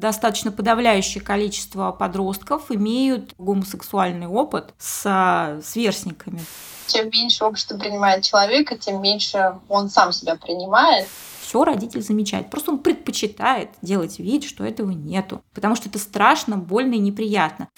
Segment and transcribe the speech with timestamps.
[0.00, 6.40] достаточно подавляющее количество подростков имеют гомосексуальный опыт с сверстниками.
[6.86, 11.06] Чем меньше общество принимает человека, тем меньше он сам себя принимает.
[11.40, 12.50] Все родитель замечает.
[12.50, 15.42] Просто он предпочитает делать вид, что этого нету.
[15.52, 17.68] Потому что это страшно, больно и неприятно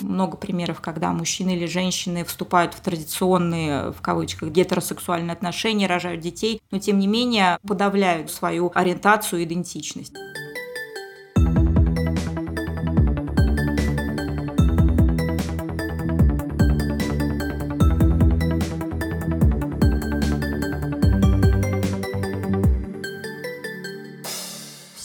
[0.00, 6.60] много примеров, когда мужчины или женщины вступают в традиционные, в кавычках, гетеросексуальные отношения, рожают детей,
[6.70, 10.12] но тем не менее подавляют свою ориентацию и идентичность.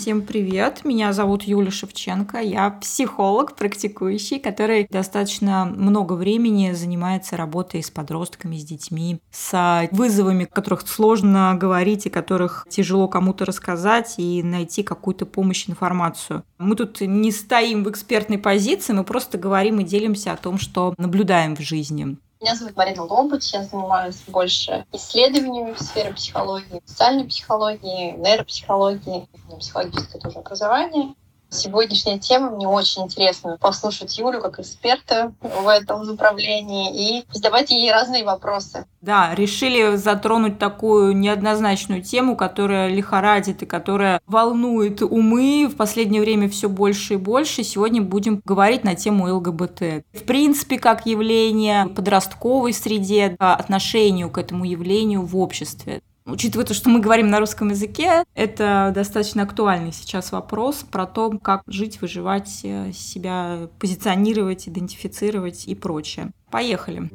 [0.07, 0.85] Всем привет!
[0.85, 2.39] Меня зовут Юля Шевченко.
[2.39, 10.45] Я психолог, практикующий, который достаточно много времени занимается работой с подростками, с детьми, с вызовами,
[10.45, 16.45] о которых сложно говорить и которых тяжело кому-то рассказать и найти какую-то помощь, информацию.
[16.57, 20.95] Мы тут не стоим в экспертной позиции, мы просто говорим и делимся о том, что
[20.98, 22.15] наблюдаем в жизни.
[22.40, 29.27] Меня зовут Марина Лобыч, я занимаюсь больше исследованиями в сфере психологии, социальной психологии, нейропсихологии,
[29.60, 31.16] психологическое тоже образование.
[31.49, 37.91] Сегодняшняя тема мне очень интересно послушать Юлю как эксперта в этом направлении и задавать ей
[37.91, 38.85] разные вопросы.
[39.01, 46.49] Да, решили затронуть такую неоднозначную тему, которая лихорадит и которая волнует умы в последнее время
[46.49, 47.63] все больше и больше.
[47.63, 50.04] Сегодня будем говорить на тему ЛГБТ.
[50.13, 56.01] В принципе, как явление в подростковой среде, отношению к этому явлению в обществе.
[56.27, 61.31] Учитывая то, что мы говорим на русском языке, это достаточно актуальный сейчас вопрос про то,
[61.41, 66.31] как жить, выживать, э, себя позиционировать, идентифицировать и прочее.
[66.51, 67.09] Поехали.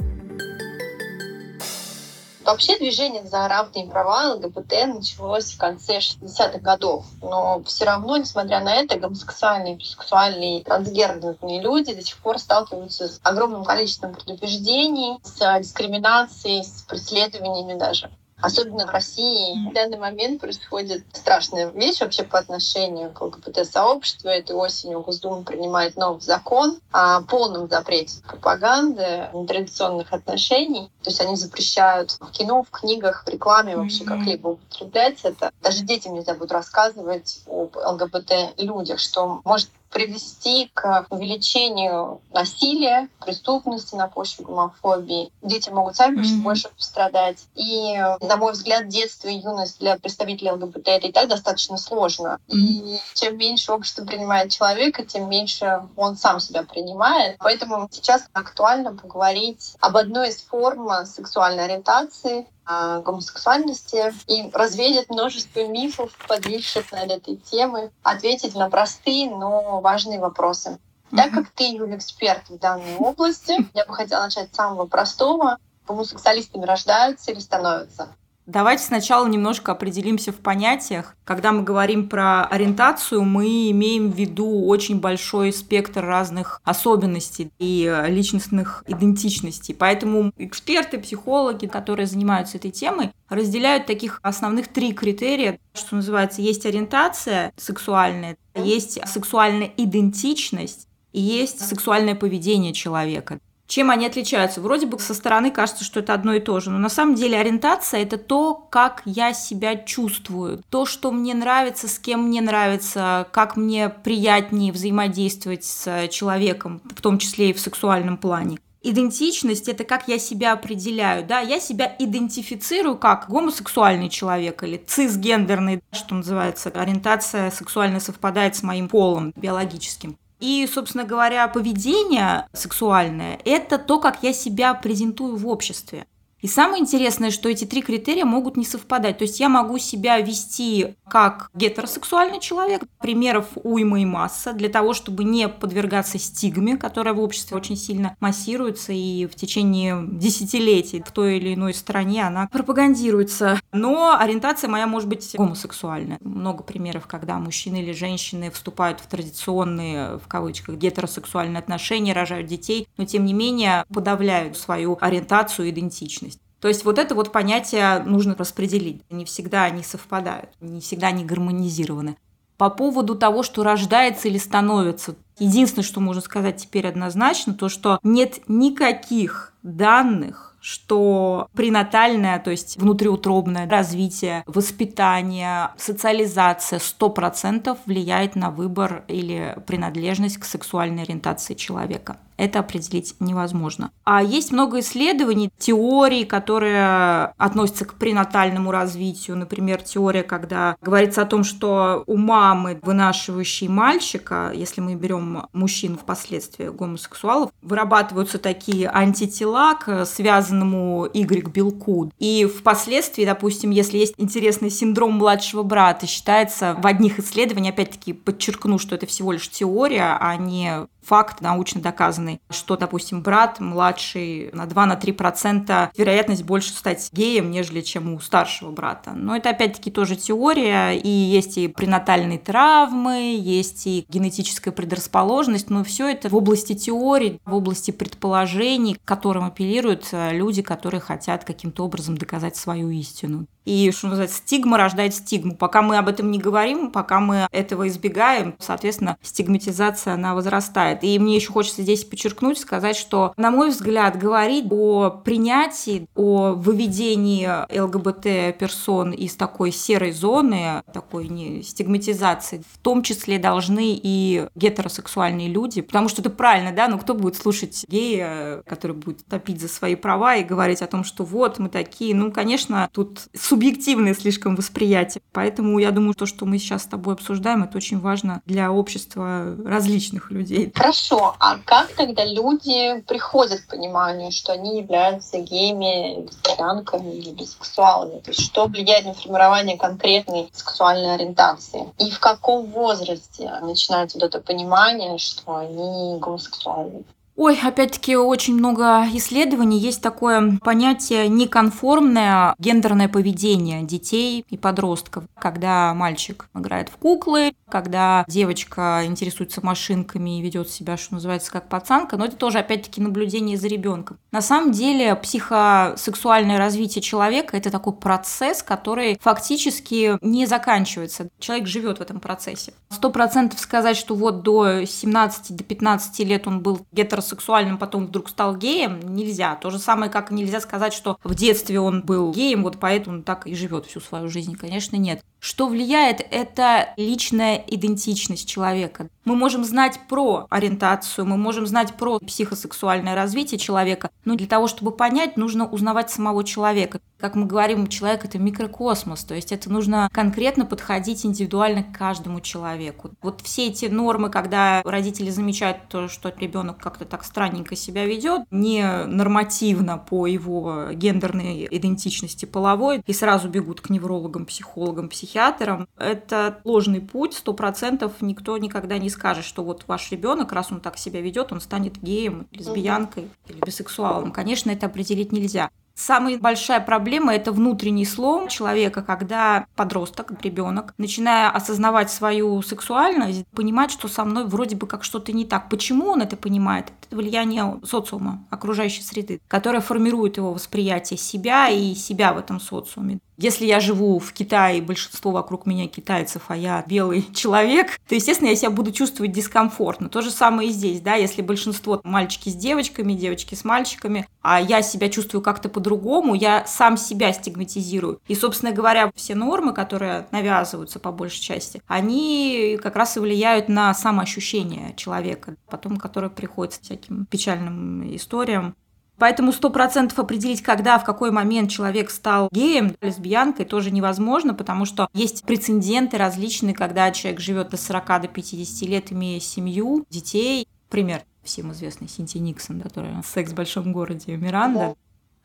[2.42, 7.05] Вообще движение за равные права ЛГБТ началось в конце 60-х годов.
[7.20, 13.20] Но все равно, несмотря на это, гомосексуальные, бисексуальные, трансгендерные люди до сих пор сталкиваются с
[13.22, 18.11] огромным количеством предубеждений, с дискриминацией, с преследованиями даже
[18.42, 19.70] особенно в России.
[19.70, 24.29] В данный момент происходит страшная вещь вообще по отношению к ЛГБТ-сообществу.
[24.29, 30.91] Этой осенью Госдума принимает новый закон о полном запрете пропаганды нетрадиционных отношений.
[31.02, 35.52] То есть они запрещают в кино, в книгах, в рекламе вообще как-либо употреблять это.
[35.63, 44.08] Даже детям нельзя будет рассказывать об ЛГБТ-людях, что может привести к увеличению насилия, преступности на
[44.08, 45.30] почве гомофобии.
[45.42, 46.42] Дети могут сами mm-hmm.
[46.42, 47.39] больше пострадать.
[47.55, 52.39] И, на мой взгляд, детство и юность для представителей ЛГБТ это и так достаточно сложно.
[52.48, 52.57] Mm-hmm.
[52.57, 57.36] И чем меньше общество принимает человека, тем меньше он сам себя принимает.
[57.39, 66.17] Поэтому сейчас актуально поговорить об одной из форм сексуальной ориентации, гомосексуальности и развеять множество мифов,
[66.28, 70.78] подвисших над этой темой, ответить на простые, но важные вопросы.
[71.14, 75.58] Так как ты, Юля, эксперт в данной области, я бы хотела начать с самого простого.
[75.86, 78.08] Гомосексуалистами рождаются или становятся?
[78.47, 81.14] Давайте сначала немножко определимся в понятиях.
[81.25, 88.05] Когда мы говорим про ориентацию, мы имеем в виду очень большой спектр разных особенностей и
[88.08, 89.75] личностных идентичностей.
[89.75, 96.67] Поэтому эксперты, психологи, которые занимаются этой темой, разделяют таких основных три критерия, что называется, есть
[96.67, 103.39] ориентация сексуальная, есть сексуальная идентичность и есть сексуальное поведение человека.
[103.72, 104.60] Чем они отличаются?
[104.60, 107.38] Вроде бы со стороны кажется, что это одно и то же, но на самом деле
[107.38, 113.27] ориентация– это то, как я себя чувствую, то, что мне нравится, с кем мне нравится,
[113.33, 118.58] как мне приятнее взаимодействовать с человеком, в том числе и в сексуальном плане.
[118.83, 125.83] Идентичность– это как я себя определяю, да, я себя идентифицирую как гомосексуальный человек или цисгендерный,
[125.92, 130.19] что называется, ориентация сексуально совпадает с моим полом биологическим.
[130.43, 136.05] И, собственно говоря, поведение сексуальное– это то, как я себя презентую в обществе.
[136.43, 139.19] И самое интересное, что эти три критерия могут не совпадать.
[139.19, 144.93] То есть я могу себя вести как гетеросексуальный человек, примеров уйма и масса, для того,
[144.93, 151.12] чтобы не подвергаться стигме, которая в обществе очень сильно массируется и в течение десятилетий в
[151.12, 153.61] той или иной стране она пропагандируется.
[153.72, 156.19] Но ориентация моя может быть гомосексуальная.
[156.20, 162.88] Много примеров, когда мужчины или женщины вступают в традиционные, в кавычках, гетеросексуальные отношения, рожают детей,
[162.96, 166.31] но тем не менее подавляют свою ориентацию и идентичность.
[166.62, 169.03] То есть вот это вот понятие нужно распределить.
[169.11, 172.17] Не всегда они совпадают, не всегда они гармонизированы.
[172.56, 177.99] По поводу того, что рождается или становится, единственное, что можно сказать теперь однозначно, то что
[178.05, 189.05] нет никаких данных, что пренатальное, то есть внутриутробное развитие, воспитание, социализация 100% влияет на выбор
[189.09, 193.92] или принадлежность к сексуальной ориентации человека это определить невозможно.
[194.04, 199.36] А есть много исследований, теорий, которые относятся к пренатальному развитию.
[199.36, 205.96] Например, теория, когда говорится о том, что у мамы, вынашивающей мальчика, если мы берем мужчин
[205.96, 212.10] впоследствии гомосексуалов, вырабатываются такие антитела к связанному Y-белку.
[212.18, 218.78] И впоследствии, допустим, если есть интересный синдром младшего брата, считается в одних исследованиях, опять-таки подчеркну,
[218.78, 224.64] что это всего лишь теория, а не факт научно доказанный, что, допустим, брат младший на
[224.66, 229.12] 2-3% вероятность больше стать геем, нежели чем у старшего брата.
[229.12, 235.84] Но это опять-таки тоже теория, и есть и пренатальные травмы, есть и генетическая предрасположенность, но
[235.84, 241.44] все это в области теории, в области предположений, к которым апеллируют э, люди, которые хотят
[241.44, 243.46] каким-то образом доказать свою истину.
[243.64, 245.55] И, что называется, стигма рождает стигму.
[245.55, 251.05] Пока мы об этом не говорим, пока мы этого избегаем, соответственно, стигматизация, она возрастает.
[251.05, 256.53] И мне еще хочется здесь подчеркнуть, сказать, что, на мой взгляд, говорить о принятии, о
[256.53, 257.49] выведении
[257.79, 265.81] ЛГБТ-персон из такой серой зоны, такой не стигматизации, в том числе должны и гетеросексуальные люди,
[265.82, 269.94] потому что это правильно, да, но кто будет слушать гея, который будет топить за свои
[269.94, 275.20] права и говорить о том, что вот мы такие, ну, конечно, тут субъективное слишком восприятие.
[275.31, 279.54] Поэтому я думаю, то, что мы сейчас с тобой обсуждаем, это очень важно для общества
[279.62, 280.72] различных людей.
[280.75, 288.20] Хорошо, а как тогда люди приходят к пониманию, что они являются геями, лесбиянками или бисексуалами?
[288.20, 291.93] То есть что влияет на формирование конкретной сексуальной ориентации?
[291.99, 297.04] И в каком возрасте начинается вот это понимание, что они гомосексуальны?
[297.44, 299.76] Ой, опять-таки очень много исследований.
[299.76, 305.24] Есть такое понятие неконформное гендерное поведение детей и подростков.
[305.40, 311.68] Когда мальчик играет в куклы, когда девочка интересуется машинками и ведет себя, что называется, как
[311.68, 312.16] пацанка.
[312.16, 314.18] Но это тоже, опять-таки, наблюдение за ребенком.
[314.30, 321.28] На самом деле, психосексуальное развитие человека– это такой процесс, который фактически не заканчивается.
[321.40, 322.72] Человек живет в этом процессе.
[322.90, 328.06] Сто процентов сказать, что вот до 17 до 15 лет он был гетеросексуальным гетеросексуальным, потом
[328.06, 329.56] вдруг стал геем, нельзя.
[329.56, 333.23] То же самое, как нельзя сказать, что в детстве он был геем, вот поэтому он
[333.23, 334.56] так и живет всю свою жизнь.
[334.56, 335.23] Конечно, нет.
[335.44, 339.08] Что влияет, это личная идентичность человека.
[339.24, 344.68] Мы можем знать про ориентацию, мы можем знать про психосексуальное развитие человека, но для того,
[344.68, 347.00] чтобы понять, нужно узнавать самого человека.
[347.18, 352.40] Как мы говорим, человек– это микрокосмос, то есть это нужно конкретно подходить индивидуально к каждому
[352.40, 353.10] человеку.
[353.20, 358.42] Вот все эти нормы, когда родители замечают то, что ребенок как-то так странненько себя ведет,
[358.50, 365.88] не нормативно по его гендерной идентичности половой, и сразу бегут к неврологам, психологам, психиатрам, психиатром,
[365.96, 370.81] это ложный путь, сто процентов никто никогда не скажет, что вот ваш ребенок, раз он
[370.81, 374.31] так себя ведет, он станет геем, лесбиянкой или бисексуалом.
[374.31, 375.70] Конечно, это определить нельзя.
[375.94, 383.90] Самая большая проблема– это внутренний слом человека, когда подросток, ребенок, начиная осознавать свою сексуальность, понимать,
[383.90, 385.69] что со мной вроде бы как что-то не так.
[385.69, 386.93] Почему он это понимает?
[387.06, 393.19] Это влияние социума, окружающей среды, которое формирует его восприятие себя и себя в этом социуме.
[393.42, 398.48] Если я живу в Китае, большинство вокруг меня китайцев, а я белый человек, то, естественно,
[398.48, 400.08] я себя буду чувствовать дискомфортно.
[400.08, 404.61] То же самое и здесь, да, если большинство мальчики с девочками, девочки с мальчиками, а
[404.61, 408.20] я себя чувствую как-то по-другому, я сам себя стигматизирую.
[408.28, 413.68] И, собственно говоря, все нормы, которые навязываются по большей части, они как раз и влияют
[413.68, 418.76] на самоощущение человека, потом, которое приходит с всяким печальным историям.
[419.19, 424.85] Поэтому сто процентов определить, когда, в какой момент человек стал геем, лесбиянкой, тоже невозможно, потому
[424.85, 430.66] что есть прецеденты различные, когда человек живет до 40 до 50 лет, имея семью, детей.
[430.88, 434.95] Пример всем известный Синти Никсон, которая «Секс в большом городе» Миранда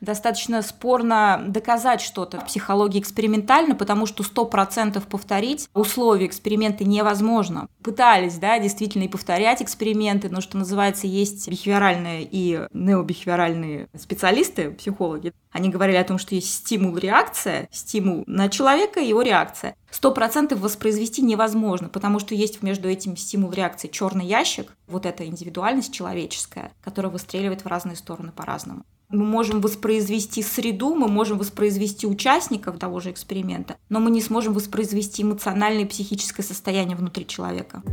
[0.01, 7.68] достаточно спорно доказать что-то в психологии экспериментально, потому что сто процентов повторить условия эксперимента невозможно.
[7.84, 15.34] Пытались, да, действительно и повторять эксперименты, но что называется, есть бихевиоральные и необихевиоральные специалисты, психологи.
[15.51, 19.75] Они говорили о том, что есть стимул-реакция, стимул на человека и его реакция.
[19.89, 25.94] Сто процентов воспроизвести невозможно, потому что есть между этим стимул-реакцией черный ящик, вот эта индивидуальность
[25.94, 28.84] человеческая, которая выстреливает в разные стороны по-разному.
[29.10, 34.54] Мы можем воспроизвести среду, мы можем воспроизвести участников того же эксперимента, но мы не сможем
[34.54, 37.84] воспроизвести эмоциональное и психическое состояние внутри человека.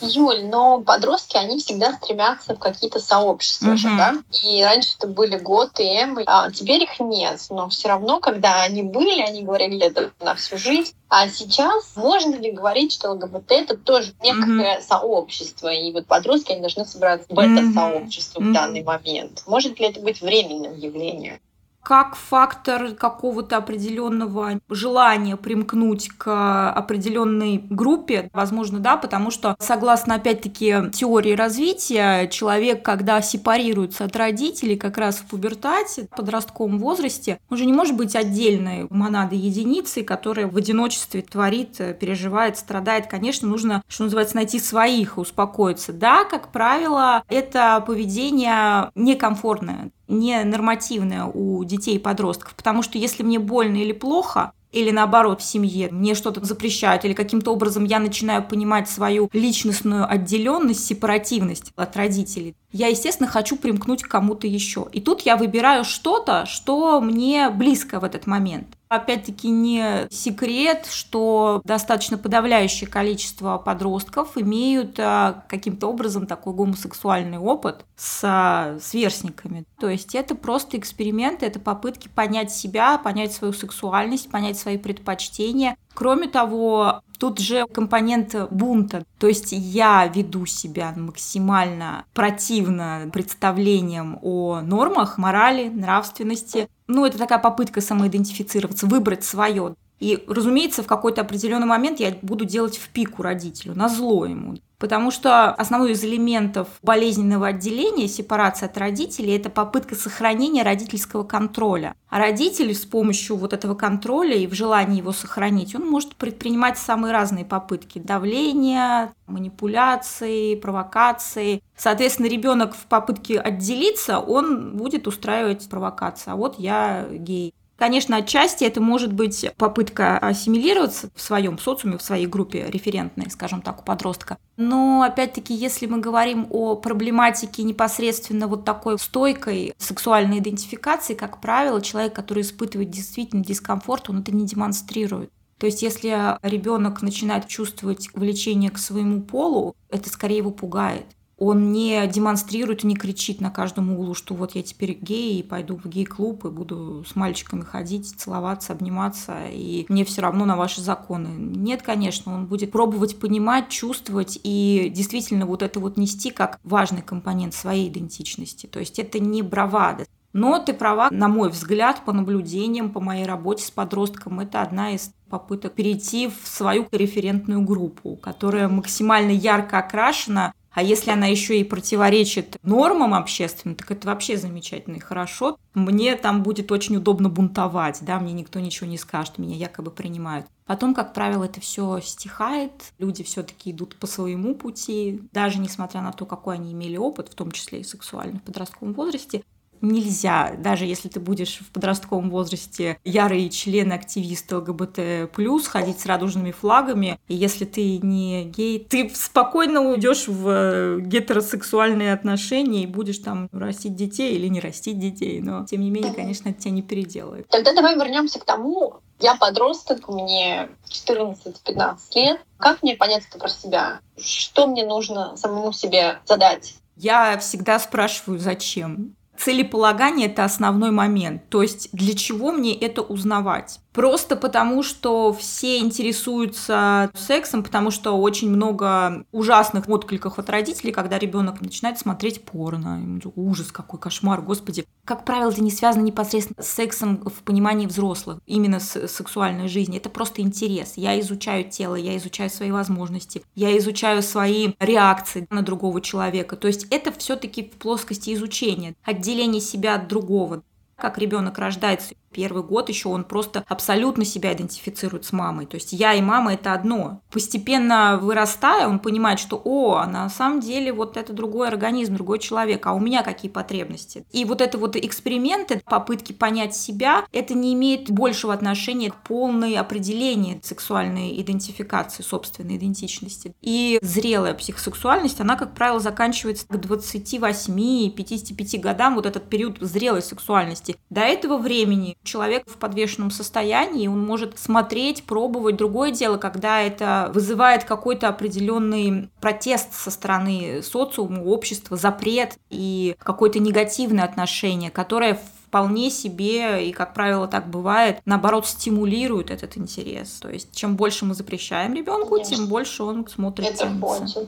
[0.00, 4.14] Юль, но подростки, они всегда стремятся в какие-то сообщества же, да?
[4.42, 7.40] И раньше это были год и М, а теперь их нет.
[7.50, 10.94] Но все равно, когда они были, они говорили это на всю жизнь.
[11.08, 14.82] А сейчас можно ли говорить, что ЛГБТ это тоже некое mm-hmm.
[14.82, 18.50] сообщество, и вот подростки они должны собраться в это сообщество mm-hmm.
[18.50, 19.42] в данный момент?
[19.46, 21.40] Может ли это быть временным явлением?
[21.88, 30.90] Как фактор какого-то определенного желания примкнуть к определенной группе, возможно, да, потому что, согласно, опять-таки,
[30.92, 37.64] теории развития, человек, когда сепарируется от родителей как раз в пубертате, в подростковом возрасте, уже
[37.64, 43.06] не может быть отдельной монадой единицей, которая в одиночестве творит, переживает, страдает.
[43.06, 45.94] Конечно, нужно, что называется, найти своих успокоиться.
[45.94, 53.22] Да, как правило, это поведение некомфортное не нормативное у детей и подростков, потому что если
[53.22, 57.98] мне больно или плохо, или наоборот в семье мне что-то запрещают, или каким-то образом я
[57.98, 64.86] начинаю понимать свою личностную отделенность, сепаративность от родителей, я, естественно, хочу примкнуть к кому-то еще.
[64.92, 68.77] И тут я выбираю что-то, что мне близко в этот момент.
[68.88, 77.84] Опять-таки не секрет, что достаточно подавляющее количество подростков имеют а, каким-то образом такой гомосексуальный опыт
[77.96, 79.64] с а, сверстниками.
[79.78, 85.76] То есть это просто эксперименты, это попытки понять себя, понять свою сексуальность, понять свои предпочтения.
[85.94, 89.04] Кроме того, Тут же компонент бунта.
[89.18, 96.68] То есть я веду себя максимально противно представлениям о нормах, морали, нравственности.
[96.86, 99.74] Ну, это такая попытка самоидентифицироваться, выбрать свое.
[100.00, 104.56] И, разумеется, в какой-то определенный момент я буду делать в пику родителю, на зло ему.
[104.78, 111.96] Потому что основной из элементов болезненного отделения, сепарации от родителей, это попытка сохранения родительского контроля.
[112.08, 116.78] А родитель с помощью вот этого контроля и в желании его сохранить, он может предпринимать
[116.78, 121.60] самые разные попытки давления, манипуляции, провокации.
[121.76, 126.30] Соответственно, ребенок в попытке отделиться, он будет устраивать провокации.
[126.30, 127.52] А вот я гей.
[127.78, 133.62] Конечно, отчасти это может быть попытка ассимилироваться в своем социуме, в своей группе референтной, скажем
[133.62, 134.36] так, у подростка.
[134.56, 141.80] Но, опять-таки, если мы говорим о проблематике непосредственно вот такой стойкой сексуальной идентификации, как правило,
[141.80, 145.30] человек, который испытывает действительно дискомфорт, он это не демонстрирует.
[145.58, 151.06] То есть, если ребенок начинает чувствовать влечение к своему полу, это скорее его пугает
[151.38, 155.76] он не демонстрирует, не кричит на каждом углу, что вот я теперь гей и пойду
[155.76, 160.80] в гей-клуб и буду с мальчиками ходить, целоваться, обниматься, и мне все равно на ваши
[160.80, 161.28] законы.
[161.28, 167.02] Нет, конечно, он будет пробовать понимать, чувствовать и действительно вот это вот нести как важный
[167.02, 168.66] компонент своей идентичности.
[168.66, 170.06] То есть это не бравада.
[170.32, 174.92] Но ты права, на мой взгляд, по наблюдениям, по моей работе с подростком, это одна
[174.92, 181.58] из попыток перейти в свою референтную группу, которая максимально ярко окрашена а если она еще
[181.58, 185.58] и противоречит нормам общественным, так это вообще замечательно и хорошо.
[185.74, 190.46] Мне там будет очень удобно бунтовать, да, мне никто ничего не скажет, меня якобы принимают.
[190.66, 196.12] Потом, как правило, это все стихает, люди все-таки идут по своему пути, даже несмотря на
[196.12, 199.42] то, какой они имели опыт, в том числе и сексуальный в подростковом возрасте,
[199.80, 205.30] нельзя, даже если ты будешь в подростковом возрасте ярый член активист ЛГБТ+,
[205.66, 212.12] ходить с радужными флагами, и если ты не гей, ты спокойно уйдешь в э, гетеросексуальные
[212.12, 216.48] отношения и будешь там растить детей или не растить детей, но тем не менее, конечно,
[216.48, 217.48] это тебя не переделает.
[217.48, 222.40] Тогда давай вернемся к тому, я подросток, мне 14-15 лет.
[222.56, 224.00] Как мне понять это про себя?
[224.16, 226.74] Что мне нужно самому себе задать?
[226.96, 231.48] Я всегда спрашиваю, зачем целеполагание— это основной момент.
[231.48, 233.80] То есть для чего мне это узнавать?
[233.98, 241.18] Просто потому, что все интересуются сексом, потому что очень много ужасных откликов от родителей, когда
[241.18, 243.02] ребенок начинает смотреть порно.
[243.34, 244.84] Ужас, какой кошмар, господи.
[245.04, 249.96] Как правило, это не связано непосредственно с сексом в понимании взрослых, именно с сексуальной жизни.
[249.96, 250.92] Это просто интерес.
[250.94, 256.54] Я изучаю тело, я изучаю свои возможности, я изучаю свои реакции на другого человека.
[256.54, 260.62] То есть это все-таки в плоскости изучения, отделение себя от другого
[260.98, 265.66] как ребенок рождается, первый год еще он просто абсолютно себя идентифицирует с мамой.
[265.66, 267.20] То есть я и мама это одно.
[267.30, 272.86] Постепенно вырастая, он понимает, что о, на самом деле вот это другой организм, другой человек,
[272.86, 274.26] а у меня какие потребности.
[274.32, 279.74] И вот это вот эксперименты, попытки понять себя, это не имеет большего отношения к полной
[279.74, 283.54] определению сексуальной идентификации, собственной идентичности.
[283.60, 290.96] И зрелая психосексуальность, она, как правило, заканчивается к 28-55 годам, вот этот период зрелой сексуальности.
[291.10, 295.76] До этого времени Человек в подвешенном состоянии, он может смотреть, пробовать.
[295.76, 303.60] Другое дело, когда это вызывает какой-то определенный протест со стороны социума, общества, запрет и какое-то
[303.60, 310.38] негативное отношение, которое вполне себе, и, как правило, так бывает, наоборот, стимулирует этот интерес.
[310.40, 312.56] То есть, чем больше мы запрещаем ребенку, Конечно.
[312.56, 313.68] тем больше он смотрит.
[313.68, 313.92] Это.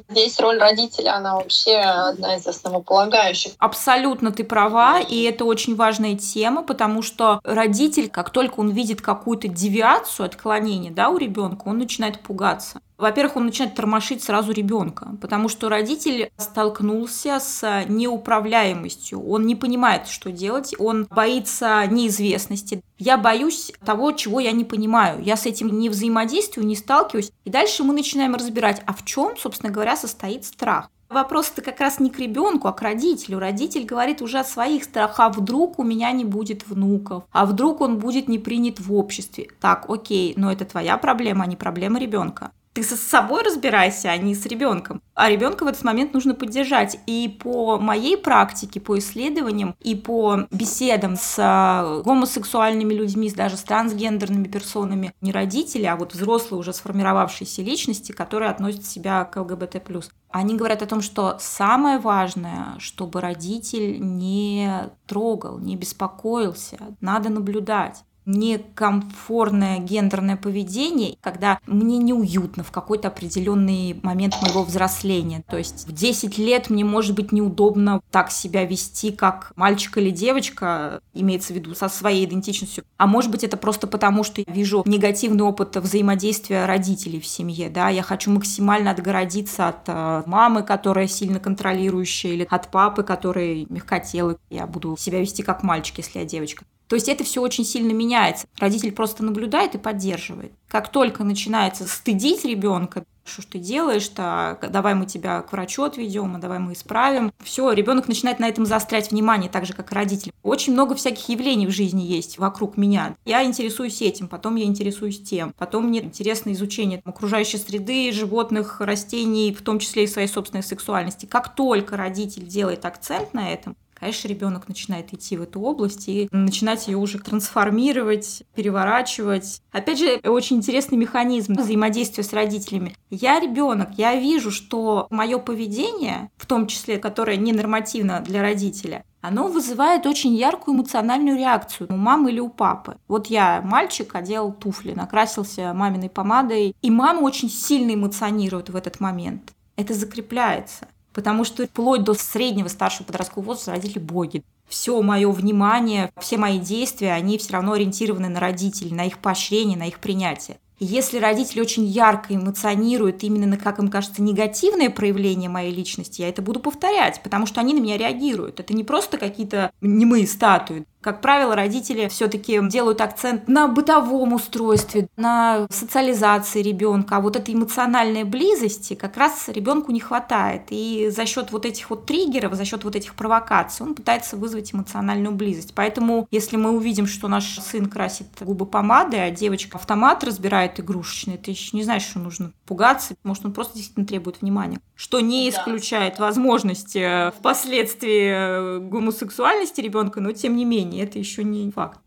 [0.08, 3.52] Здесь роль родителя, она вообще одна из основополагающих.
[3.58, 9.02] Абсолютно ты права, и это очень важная тема, потому что родитель, как только он видит
[9.02, 12.80] какую-то девиацию, отклонение да, у ребенка, он начинает пугаться.
[13.00, 19.26] Во-первых, он начинает тормошить сразу ребенка, потому что родитель столкнулся с неуправляемостью.
[19.26, 22.82] Он не понимает, что делать, он боится неизвестности.
[22.98, 25.22] Я боюсь того, чего я не понимаю.
[25.22, 27.32] Я с этим не взаимодействую, не сталкиваюсь.
[27.46, 30.90] И дальше мы начинаем разбирать, а в чем, собственно говоря, состоит страх.
[31.08, 33.38] Вопрос-то как раз не к ребенку, а к родителю.
[33.38, 35.18] Родитель говорит уже о своих страхах.
[35.18, 37.24] А вдруг у меня не будет внуков?
[37.32, 39.48] А вдруг он будет не принят в обществе?
[39.58, 44.16] Так, окей, но это твоя проблема, а не проблема ребенка ты со собой разбирайся, а
[44.16, 45.02] не с ребенком.
[45.14, 46.98] А ребенка в этот момент нужно поддержать.
[47.06, 53.62] И по моей практике, по исследованиям и по беседам с а, гомосексуальными людьми, даже с
[53.62, 59.82] трансгендерными персонами, не родители, а вот взрослые уже сформировавшиеся личности, которые относят себя к ЛГБТ+.
[60.30, 68.04] Они говорят о том, что самое важное, чтобы родитель не трогал, не беспокоился, надо наблюдать
[68.30, 75.42] некомфортное гендерное поведение, когда мне неуютно в какой-то определенный момент моего взросления.
[75.48, 80.10] То есть в 10 лет мне может быть неудобно так себя вести, как мальчик или
[80.10, 82.84] девочка, имеется в виду со своей идентичностью.
[82.96, 87.68] А может быть это просто потому, что я вижу негативный опыт взаимодействия родителей в семье.
[87.70, 87.88] Да?
[87.88, 94.36] Я хочу максимально отгородиться от э, мамы, которая сильно контролирующая, или от папы, который мягкотелый.
[94.50, 96.64] Я буду себя вести как мальчик, если я девочка.
[96.90, 98.48] То есть это все очень сильно меняется.
[98.58, 100.50] Родитель просто наблюдает и поддерживает.
[100.66, 106.34] Как только начинается стыдить ребенка, что ж ты делаешь-то, давай мы тебя к врачу отведем,
[106.34, 107.32] а давай мы исправим.
[107.44, 110.32] Все, ребенок начинает на этом заострять внимание, так же, как и родитель.
[110.42, 113.14] Очень много всяких явлений в жизни есть вокруг меня.
[113.24, 115.54] Я интересуюсь этим, потом я интересуюсь тем.
[115.56, 121.26] Потом мне интересно изучение окружающей среды, животных, растений, в том числе и своей собственной сексуальности.
[121.26, 126.28] Как только родитель делает акцент на этом, конечно, ребенок начинает идти в эту область и
[126.32, 129.60] начинать ее уже трансформировать, переворачивать.
[129.70, 132.96] Опять же, очень интересный механизм взаимодействия с родителями.
[133.10, 139.48] Я ребенок, я вижу, что мое поведение, в том числе, которое ненормативно для родителя, оно
[139.48, 142.96] вызывает очень яркую эмоциональную реакцию у мамы или у папы.
[143.06, 148.98] Вот я мальчик, одел туфли, накрасился маминой помадой, и мама очень сильно эмоционирует в этот
[148.98, 149.52] момент.
[149.76, 150.88] Это закрепляется.
[151.12, 154.42] Потому что вплоть до среднего старшего подросткового возраста родители боги.
[154.68, 159.76] Все мое внимание, все мои действия, они все равно ориентированы на родителей, на их поощрение,
[159.76, 160.58] на их принятие.
[160.82, 166.28] Если родители очень ярко эмоционируют именно на, как им кажется, негативное проявление моей личности, я
[166.30, 168.60] это буду повторять, потому что они на меня реагируют.
[168.60, 170.86] Это не просто какие-то немые статуи.
[171.00, 177.54] Как правило, родители все-таки делают акцент на бытовом устройстве, на социализации ребенка, а вот этой
[177.54, 180.64] эмоциональной близости как раз ребенку не хватает.
[180.68, 184.74] И за счет вот этих вот триггеров, за счет вот этих провокаций он пытается вызвать
[184.74, 185.72] эмоциональную близость.
[185.74, 191.38] Поэтому, если мы увидим, что наш сын красит губы помадой, а девочка автомат разбирает игрушечный,
[191.38, 194.80] ты еще не знаешь, что нужно пугаться, может, он просто действительно требует внимания.
[194.96, 201.70] Что не исключает возможности впоследствии гомосексуальности ребенка, но тем не менее мнение, это еще не
[201.70, 201.98] факт.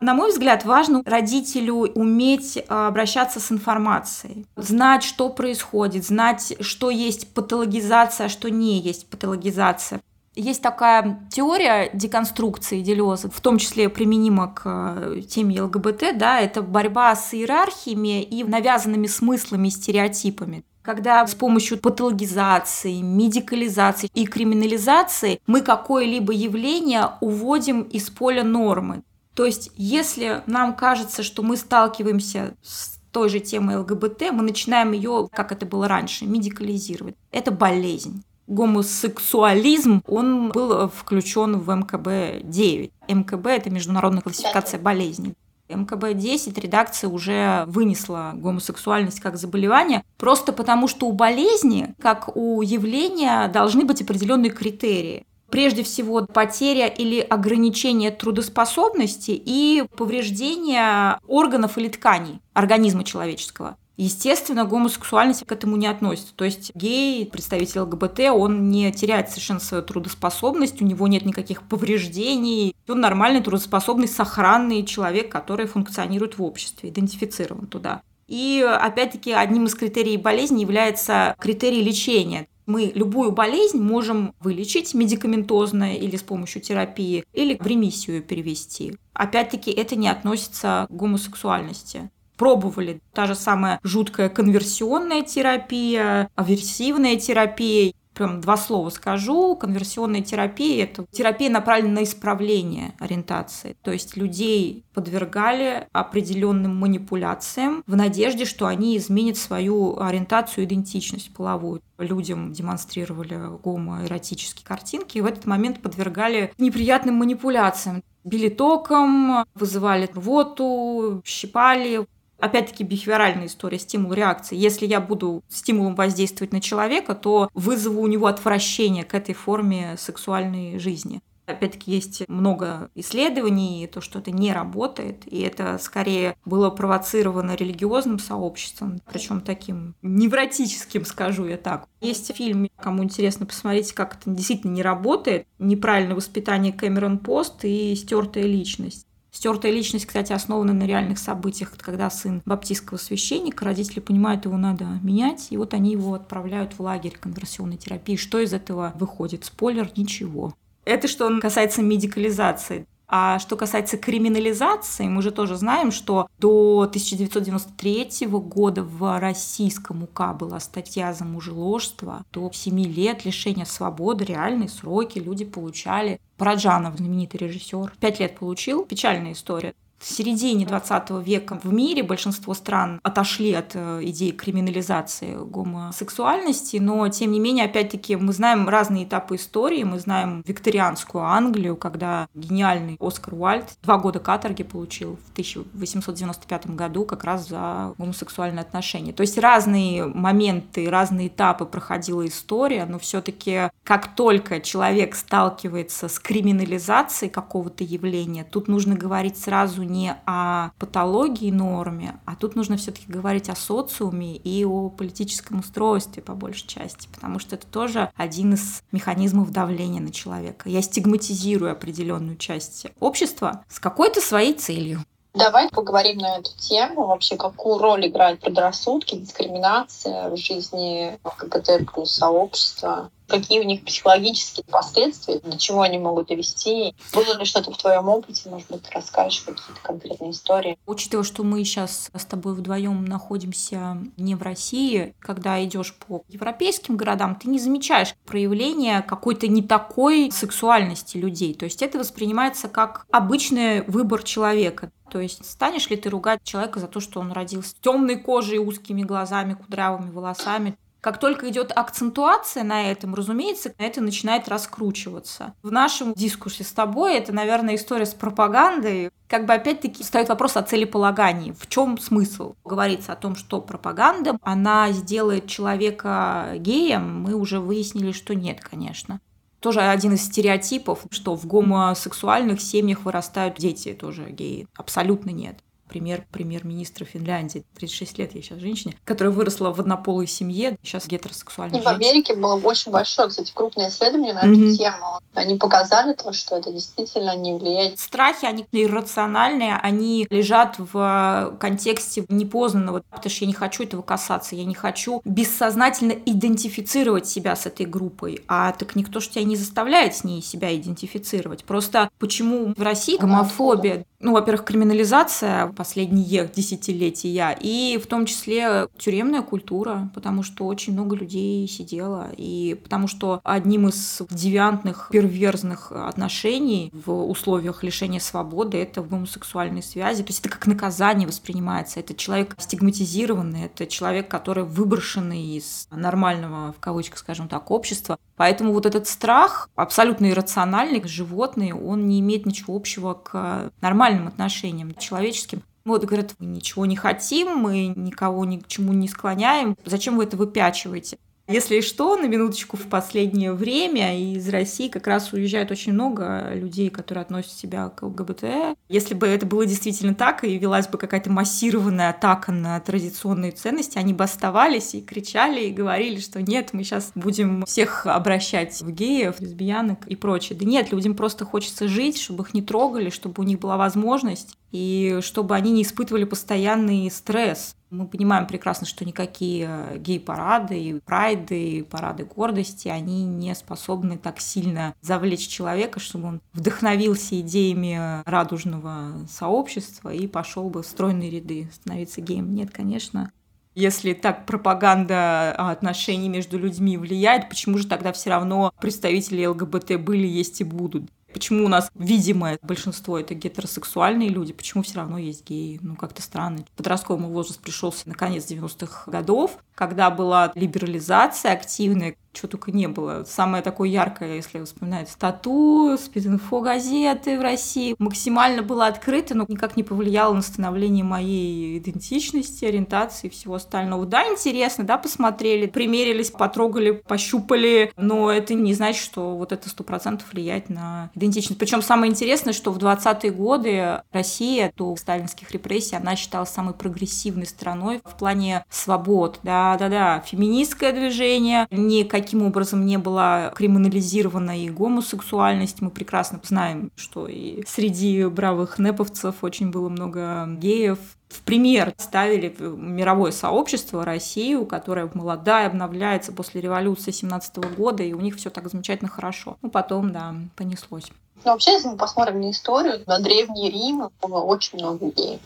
[0.00, 6.88] На мой взгляд, важно родителю уметь а, обращаться с информацией, знать, что происходит, знать, что
[6.88, 10.00] есть патологизация, а что не есть патологизация.
[10.34, 16.62] Есть такая теория деконструкции Делеза, в том числе применима к а, теме ЛГБТ, да, это
[16.62, 25.40] борьба с иерархиями и навязанными смыслами и стереотипами когда с помощью патологизации, медикализации и криминализации
[25.46, 29.02] мы какое-либо явление уводим из поля нормы.
[29.36, 34.90] То есть, если нам кажется, что мы сталкиваемся с той же темой ЛГБТ, мы начинаем
[34.90, 37.14] ее, как это было раньше, медикализировать.
[37.30, 38.24] Это болезнь.
[38.48, 42.90] Гомосексуализм, он был включен в МКБ-9.
[43.06, 45.34] МКБ– это международная классификация болезней.
[45.70, 53.48] МКБ-10 редакция уже вынесла гомосексуальность как заболевание, просто потому что у болезни, как у явления,
[53.48, 55.24] должны быть определенные критерии.
[55.50, 63.76] Прежде всего, потеря или ограничение трудоспособности и повреждение органов или тканей организма человеческого.
[64.00, 66.32] Естественно, гомосексуальность к этому не относится.
[66.34, 71.62] То есть гей, представитель ЛГБТ, он не теряет совершенно свою трудоспособность, у него нет никаких
[71.64, 72.74] повреждений.
[72.88, 78.00] Он нормальный, трудоспособный, сохранный человек, который функционирует в обществе, идентифицирован туда.
[78.26, 82.48] И опять-таки одним из критериев болезни является критерий лечения.
[82.64, 88.96] Мы любую болезнь можем вылечить медикаментозно или с помощью терапии, или в ремиссию перевести.
[89.12, 93.02] Опять-таки это не относится к гомосексуальности пробовали.
[93.12, 97.92] Та же самая жуткая конверсионная терапия, аверсивная терапия.
[98.14, 99.56] Прям два слова скажу.
[99.56, 103.76] Конверсионная терапия– это терапия, направленная на исправление ориентации.
[103.82, 111.82] То есть людей подвергали определенным манипуляциям в надежде, что они изменят свою ориентацию, идентичность половую.
[111.98, 118.02] Людям демонстрировали гомоэротические картинки и в этот момент подвергали неприятным манипуляциям.
[118.24, 122.06] Били током, вызывали рвоту, щипали,
[122.40, 124.56] Опять-таки бихевиоральная история, стимул реакции.
[124.56, 129.96] Если я буду стимулом воздействовать на человека, то вызову у него отвращение к этой форме
[129.98, 131.20] сексуальной жизни.
[131.50, 138.18] Опять-таки есть много исследований, то, что это не работает, и это скорее было провоцировано религиозным
[138.18, 141.88] сообществом, причем таким невротическим, скажу я так.
[142.00, 145.46] Есть фильм, кому интересно, посмотреть, как это действительно не работает.
[145.58, 149.06] Неправильное воспитание Кэмерон Пост и стертая личность.
[149.32, 154.86] Стертая личность, кстати, основана на реальных событиях, когда сын баптистского священника, родители понимают, его надо
[155.02, 158.16] менять, и вот они его отправляют в лагерь конверсионной терапии.
[158.16, 159.44] Что из этого выходит?
[159.44, 160.54] Спойлер– ничего.
[160.84, 162.86] Это что касается медикализации.
[163.12, 170.32] А что касается криминализации, мы же тоже знаем, что до 1993 года в российском УК
[170.38, 172.24] была статья за мужеложство.
[172.32, 176.20] До 7 лет лишения свободы, реальные сроки люди получали.
[176.36, 178.84] Параджанов, знаменитый режиссер, 5 лет получил.
[178.84, 179.74] Печальная история.
[180.00, 187.06] В середине 20 века в мире большинство стран отошли от э, идеи криминализации гомосексуальности, но
[187.10, 192.96] тем не менее, опять-таки, мы знаем разные этапы истории, мы знаем викторианскую Англию, когда гениальный
[192.98, 199.12] Оскар Уальд два года каторги получил в 1895 году как раз за гомосексуальные отношения.
[199.12, 206.18] То есть разные моменты, разные этапы проходила история, но все-таки как только человек сталкивается с
[206.18, 213.10] криминализацией какого-то явления, тут нужно говорить сразу не о патологии норме, а тут нужно все-таки
[213.10, 218.54] говорить о социуме и о политическом устройстве по большей части, потому что это тоже один
[218.54, 220.68] из механизмов давления на человека.
[220.68, 225.04] Я стигматизирую определенную часть общества с какой-то своей целью.
[225.32, 227.06] Давай поговорим на эту тему.
[227.06, 233.10] Вообще, какую роль играют предрассудки, дискриминация в жизни ЛГБТ плюс сообщества?
[233.30, 236.94] Какие у них психологические последствия, до чего они могут довести.
[237.14, 240.78] Было ли что-то в твоем опыте, может быть, ты расскажешь какие-то конкретные истории?
[240.86, 246.96] Учитывая, что мы сейчас с тобой вдвоем находимся не в России, когда идешь по европейским
[246.96, 251.54] городам, ты не замечаешь проявления какой-то не такой сексуальности людей.
[251.54, 254.90] То есть это воспринимается как обычный выбор человека.
[255.10, 259.02] То есть станешь ли ты ругать человека за то, что он родился темной кожей, узкими
[259.02, 260.76] глазами, кудрявыми волосами?
[261.00, 265.54] Как только идет акцентуация на этом, разумеется, это начинает раскручиваться.
[265.62, 269.10] В нашем дискурсе с тобой это, наверное, история с пропагандой.
[269.26, 271.52] Как бы опять-таки стоит вопрос о целеполагании.
[271.52, 272.54] В чем смысл?
[272.64, 279.20] Говорится о том, что пропаганда, она сделает человека геем, мы уже выяснили, что нет, конечно
[279.60, 284.66] тоже один из стереотипов, что в гомосексуальных семьях вырастают дети тоже геи.
[284.74, 285.58] Абсолютно нет
[285.90, 291.80] пример премьер-министра Финляндии, 36 лет я сейчас женщине, которая выросла в однополой семье, сейчас гетеросексуальная
[291.80, 294.68] И в Америке было очень большое, кстати, крупное исследование на mm-hmm.
[294.68, 295.20] эту тему.
[295.34, 297.98] Они показали то, что это действительно не влияет.
[297.98, 304.54] Страхи, они иррациональные, они лежат в контексте непознанного, потому что я не хочу этого касаться,
[304.54, 309.56] я не хочу бессознательно идентифицировать себя с этой группой, а так никто же тебя не
[309.56, 311.64] заставляет с ней себя идентифицировать.
[311.64, 319.42] Просто почему в России гомофобия, ну, во-первых, криминализация последние десятилетия, и в том числе тюремная
[319.42, 326.92] культура, потому что очень много людей сидело, и потому что одним из девиантных, перверзных отношений
[326.92, 330.22] в условиях лишения свободы это гомосексуальные связи.
[330.22, 332.00] То есть это как наказание воспринимается.
[332.00, 338.18] Это человек стигматизированный, это человек, который выброшенный из нормального, в кавычках, скажем так, общества.
[338.36, 343.70] Поэтому вот этот страх, абсолютно иррациональный, животный, он не имеет ничего общего к
[344.10, 345.62] нормальным отношениям человеческим.
[345.84, 349.76] Вот, говорят, мы ничего не хотим, мы никого ни к чему не склоняем.
[349.84, 351.18] Зачем вы это выпячиваете?
[351.50, 356.90] Если что, на минуточку в последнее время из России как раз уезжает очень много людей,
[356.90, 358.76] которые относят себя к ЛГБТ.
[358.88, 363.98] Если бы это было действительно так, и велась бы какая-то массированная атака на традиционные ценности,
[363.98, 368.92] они бы оставались и кричали, и говорили, что нет, мы сейчас будем всех обращать в
[368.92, 370.56] геев, лесбиянок и прочее.
[370.56, 374.56] Да нет, людям просто хочется жить, чтобы их не трогали, чтобы у них была возможность,
[374.70, 377.74] и чтобы они не испытывали постоянный стресс.
[377.90, 384.40] Мы понимаем прекрасно, что никакие гей-парады, и прайды, и парады гордости, они не способны так
[384.40, 391.68] сильно завлечь человека, чтобы он вдохновился идеями радужного сообщества и пошел бы в стройные ряды
[391.72, 392.54] становиться геем.
[392.54, 393.32] Нет, конечно,
[393.74, 400.26] если так пропаганда отношений между людьми влияет, почему же тогда все равно представители ЛГБТ были,
[400.26, 401.10] есть и будут?
[401.32, 405.78] Почему у нас видимое большинство это гетеросексуальные люди, почему все равно есть геи?
[405.82, 406.64] Ну, как-то странно.
[406.76, 413.24] Подростковый возраст пришелся на конец 90-х годов, когда была либерализация активная, чего только не было.
[413.26, 419.76] Самое такое яркое, если вспоминать стату, спидинфо газеты в России, максимально было открыто, но никак
[419.76, 424.06] не повлияло на становление моей идентичности, ориентации и всего остального.
[424.06, 429.82] Да, интересно, да, посмотрели, примерились, потрогали, пощупали, но это не значит, что вот это сто
[429.82, 431.58] процентов влияет на идентичность.
[431.58, 437.46] Причем самое интересное, что в 20-е годы Россия до сталинских репрессий, она считалась самой прогрессивной
[437.46, 445.80] страной в плане свобод, да-да-да, феминистское движение, никакие каким образом не была криминализирована и гомосексуальность.
[445.80, 450.98] Мы прекрасно знаем, что и среди бравых неповцев очень было много геев,
[451.30, 458.20] в пример ставили мировое сообщество Россию, которая молодая, обновляется после революции 17 года, и у
[458.20, 459.56] них все так замечательно хорошо.
[459.62, 461.12] Ну, потом, да, понеслось.
[461.44, 465.40] Но вообще, если мы посмотрим на историю, на Древний Рим было очень много геев.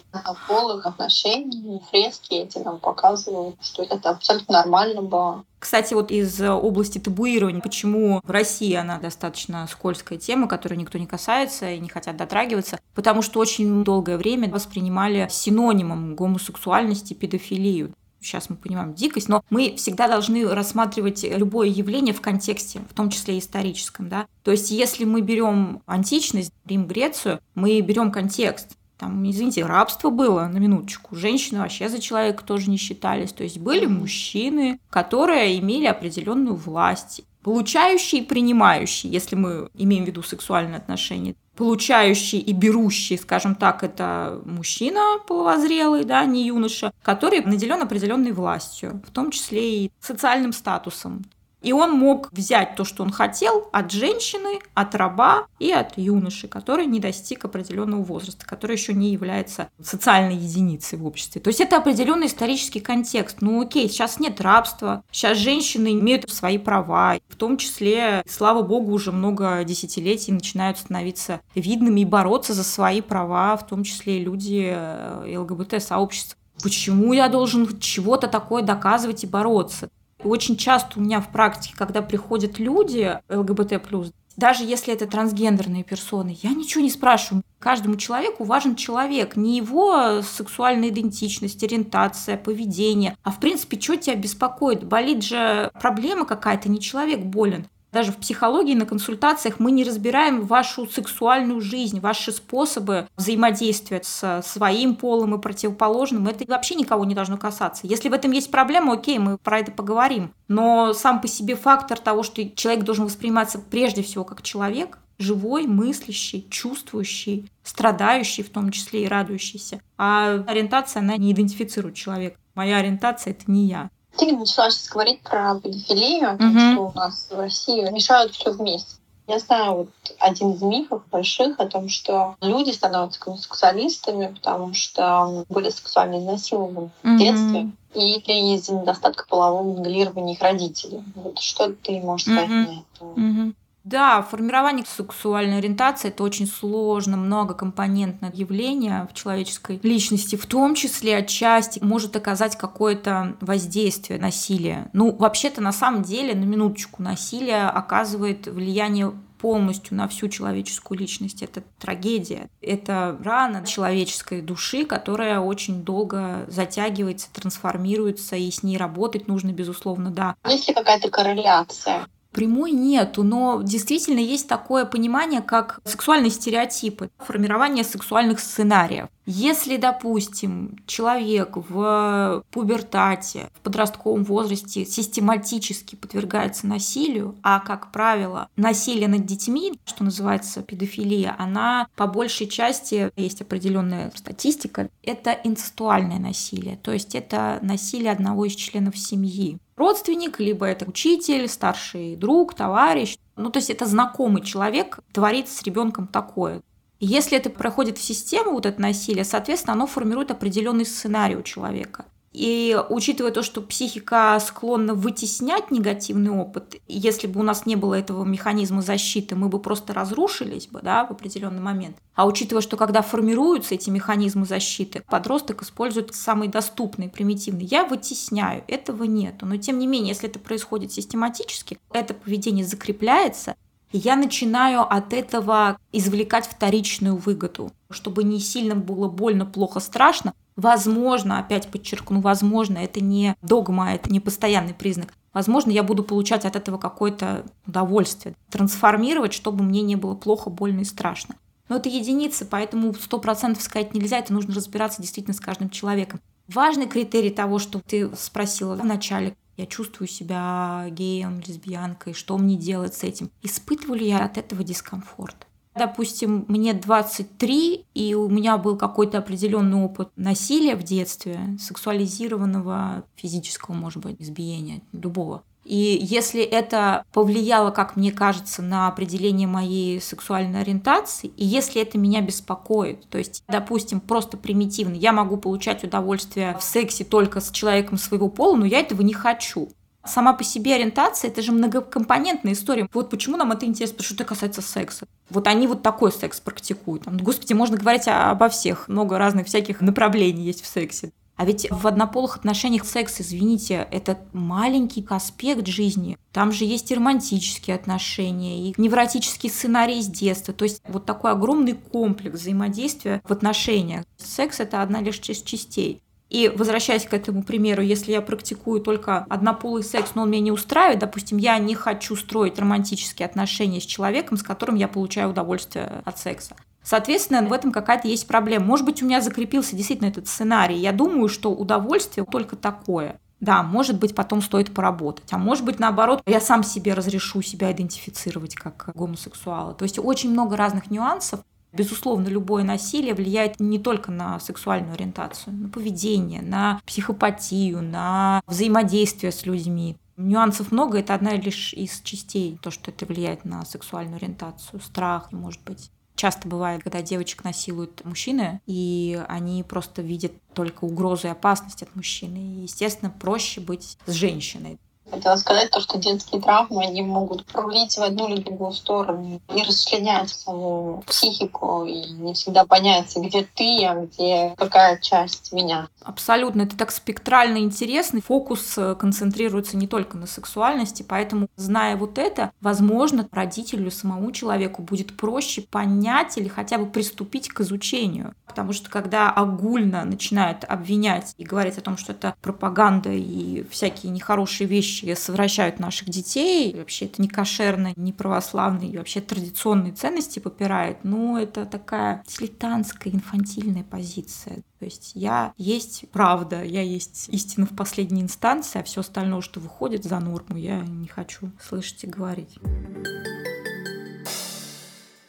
[0.49, 5.45] Полых отношений, фрески эти нам показывают, что это абсолютно нормально было.
[5.59, 11.07] Кстати, вот из области табуирования, почему в России она достаточно скользкая тема, которой никто не
[11.07, 18.51] касается и не хотят дотрагиваться, потому что очень долгое время воспринимали синонимом гомосексуальности педофилию сейчас
[18.51, 23.39] мы понимаем дикость, но мы всегда должны рассматривать любое явление в контексте, в том числе
[23.39, 24.09] историческом.
[24.09, 24.27] Да?
[24.43, 28.77] То есть если мы берем античность, Рим, Грецию, мы берем контекст.
[28.97, 31.17] Там, извините, рабство было, на минуточку.
[31.17, 33.33] Женщины вообще за человека тоже не считались.
[33.33, 40.07] То есть были мужчины, которые имели определенную власть получающий и принимающий, если мы имеем в
[40.09, 41.35] виду сексуальные отношения.
[41.55, 49.03] Получающий и берущий, скажем так, это мужчина половозрелый, да, не юноша, который наделен определенной властью,
[49.07, 51.25] в том числе и социальным статусом.
[51.65, 56.47] И он мог взять то, что он хотел от женщины, от раба и от юноши,
[56.47, 61.41] который не достиг определенного возраста, который еще не является социальной единицей в обществе.
[61.41, 63.39] То есть это определенный исторический контекст.
[63.41, 68.93] Ну окей, сейчас нет рабства, сейчас женщины имеют свои права, в том числе, слава богу,
[68.93, 74.25] уже много десятилетий начинают становиться видными и бороться за свои права, в том числе и
[74.25, 76.39] люди э, ЛГБТ-сообщества.
[76.63, 79.89] Почему я должен чего-то такое доказывать и бороться?
[80.25, 86.37] Очень часто у меня в практике, когда приходят люди ЛГБТ+, даже если это трансгендерные персоны,
[86.43, 87.45] я ничего не спрашиваю.
[87.61, 94.17] Каждому человеку важен человек, не его сексуальная идентичность, ориентация, поведение, а в принципе, что тебя
[94.17, 94.83] беспокоит?
[94.83, 97.67] Болит же проблема какая-то, не человек болен.
[97.95, 104.43] Даже в психологии на консультациях мы не разбираем вашу сексуальную жизнь, ваши способы взаимодействия с
[104.45, 106.27] своим полом и противоположным.
[106.27, 107.87] Это вообще никого не должно касаться.
[107.87, 110.33] Если в этом есть проблема, окей, мы про это поговорим.
[110.49, 115.69] Но сам по себе фактор того, что человек должен восприниматься прежде всего как человек, живой,
[115.69, 119.81] мыслящий, чувствующий, страдающий в том числе и радующийся.
[119.97, 122.39] А ориентация, она не идентифицирует человека.
[122.57, 123.89] Моя ориентация— это не я.
[124.17, 126.73] Ты начала сейчас говорить про педофилию, mm-hmm.
[126.73, 128.97] что у нас в России мешают все вместе.
[129.27, 135.45] Я знаю вот один из мифов больших о том, что люди становятся гомосексуалистами, потому что
[135.49, 137.15] были сексуально изнасилованы mm-hmm.
[137.15, 141.03] в детстве или из-за недостатка полового моделирования их родителей.
[141.15, 142.67] Вот что ты можешь сказать mm-hmm.
[142.67, 143.21] на это?
[143.21, 143.55] Mm-hmm.
[143.85, 151.19] Да, формирование сексуальной ориентации это очень сложно, многокомпонентное явление в человеческой личности, в том числе
[151.19, 154.89] отчасти может оказать какое-то воздействие насилия.
[154.95, 161.43] Ну, вообще-то на самом деле, на минуточку, насилие оказывает влияние полностью на всю человеческую личность.
[161.43, 162.49] Это трагедия.
[162.63, 170.11] Это рана человеческой души, которая очень долго затягивается, трансформируется, и с ней работать нужно, безусловно,
[170.11, 170.35] да.
[170.49, 177.85] Есть ли какая-то корреляция Прямой нету, но действительно есть такое понимание, как сексуальные стереотипы, формирование
[177.85, 179.07] сексуальных сценариев.
[179.27, 189.09] Если, допустим, человек в пубертате, в подростковом возрасте систематически подвергается насилию, а, как правило, насилие
[189.09, 196.77] над детьми, что называется педофилия, она по большей части, есть определенная статистика, это инцестуальное насилие,
[196.83, 199.59] то есть это насилие одного из членов семьи.
[199.77, 203.19] Родственник, либо это учитель, старший друг, товарищ.
[203.37, 206.63] Ну, то есть это знакомый человек творит с ребенком такое.
[207.01, 212.07] Если это проходит в систему, вот это насилие, соответственно, оно формирует определенный сценарий у человека.
[212.35, 217.95] И учитывая то, что психика склонна вытеснять негативный опыт, если бы у нас не было
[217.95, 221.97] этого механизма защиты, мы бы просто разрушились бы да, в определенный момент.
[222.17, 227.67] А учитывая, что когда формируются эти механизмы защиты, подросток использует самый доступный, примитивный.
[227.67, 229.47] Я вытесняю, этого нету.
[229.47, 233.55] Но тем не менее, если это происходит систематически, это поведение закрепляется,
[233.99, 240.35] я начинаю от этого извлекать вторичную выгоду, чтобы не сильно было больно, плохо, страшно.
[240.57, 245.15] Возможно, опять подчеркну, возможно, это не догма, это не постоянный признак.
[245.33, 250.81] Возможно, я буду получать от этого какое-то удовольствие, трансформировать, чтобы мне не было плохо, больно
[250.81, 251.35] и страшно.
[251.69, 256.21] Но это единицы, поэтому сто процентов сказать нельзя, это нужно разбираться действительно с каждым человеком.
[256.47, 262.57] Важный критерий того, что ты спросила в начале, я чувствую себя геем, лесбиянкой, что мне
[262.57, 263.31] делать с этим?
[263.43, 265.47] Испытываю ли я от этого дискомфорт?
[265.75, 273.75] Допустим, мне 23, и у меня был какой-то определенный опыт насилия в детстве, сексуализированного, физического,
[273.75, 275.43] может быть, избиения, любого.
[275.65, 281.97] И если это повлияло, как мне кажется, на определение моей сексуальной ориентации, и если это
[281.99, 287.51] меня беспокоит, то есть, допустим, просто примитивно, я могу получать удовольствие в сексе только с
[287.51, 289.71] человеком своего пола, но я этого не хочу.
[290.07, 292.87] Сама по себе ориентация– это же многокомпонентная история.
[292.93, 295.07] Вот почему нам это интересно, потому что это касается секса.
[295.31, 297.07] Вот они вот такой секс практикуют.
[297.07, 298.87] Господи, можно говорить обо всех.
[298.89, 301.11] Много разных всяких направлений есть в сексе.
[301.37, 306.17] А ведь в однополых отношениях секс, извините, это маленький аспект жизни.
[306.33, 310.55] Там же есть и романтические отношения, и невротический сценарий с детства.
[310.55, 314.05] То есть вот такой огромный комплекс взаимодействия в отношениях.
[314.17, 316.01] Секс– это одна лишь из частей.
[316.31, 320.53] И возвращаясь к этому примеру, если я практикую только однополый секс, но он меня не
[320.53, 326.03] устраивает, допустим, я не хочу строить романтические отношения с человеком, с которым я получаю удовольствие
[326.05, 326.57] от секса.
[326.85, 328.67] Соответственно, в этом какая-то есть проблема.
[328.67, 330.77] Может быть, у меня закрепился действительно этот сценарий.
[330.77, 333.19] Я думаю, что удовольствие только такое.
[333.41, 335.33] Да, может быть, потом стоит поработать.
[335.33, 339.75] А может быть, наоборот, я сам себе разрешу себя идентифицировать как гомосексуала.
[339.75, 341.41] То есть очень много разных нюансов.
[341.73, 349.33] Безусловно, любое насилие влияет не только на сексуальную ориентацию, на поведение, на психопатию, на взаимодействие
[349.33, 349.97] с людьми.
[350.17, 355.33] Нюансов много, это одна лишь из частей, то, что это влияет на сексуальную ориентацию, страх,
[355.33, 355.91] может быть.
[356.17, 361.95] Часто бывает, когда девочек насилуют мужчины, и они просто видят только угрозу и опасность от
[361.97, 362.39] мужчины.
[362.39, 364.79] И, естественно, проще быть с женщиной.
[365.11, 369.63] Хотела сказать то, что детские травмы, они могут пролить в одну или другую сторону и
[369.63, 375.89] расчленять свою психику, и не всегда понять, где ты, а где какая часть меня.
[376.05, 376.63] Абсолютно.
[376.63, 378.21] Это так спектрально интересно.
[378.21, 384.83] Фокус э, концентрируется не только на сексуальности, поэтому, зная вот это, возможно, родителю, самому человеку
[384.83, 388.35] будет проще понять или хотя бы приступить к изучению.
[388.47, 394.13] Потому что когда огульно начинают обвинять и говорить о том, что это пропаганда и всякие
[394.13, 399.95] нехорошие вещи, совращают наших детей, и вообще это не кошерно, не православные, и вообще традиционные
[399.95, 404.63] ценности попирает, ну, это такая дилетантская, инфантильная позиция.
[404.85, 409.59] То есть я есть правда, я есть истина в последней инстанции, а все остальное, что
[409.59, 412.59] выходит за норму, я не хочу слышать и говорить.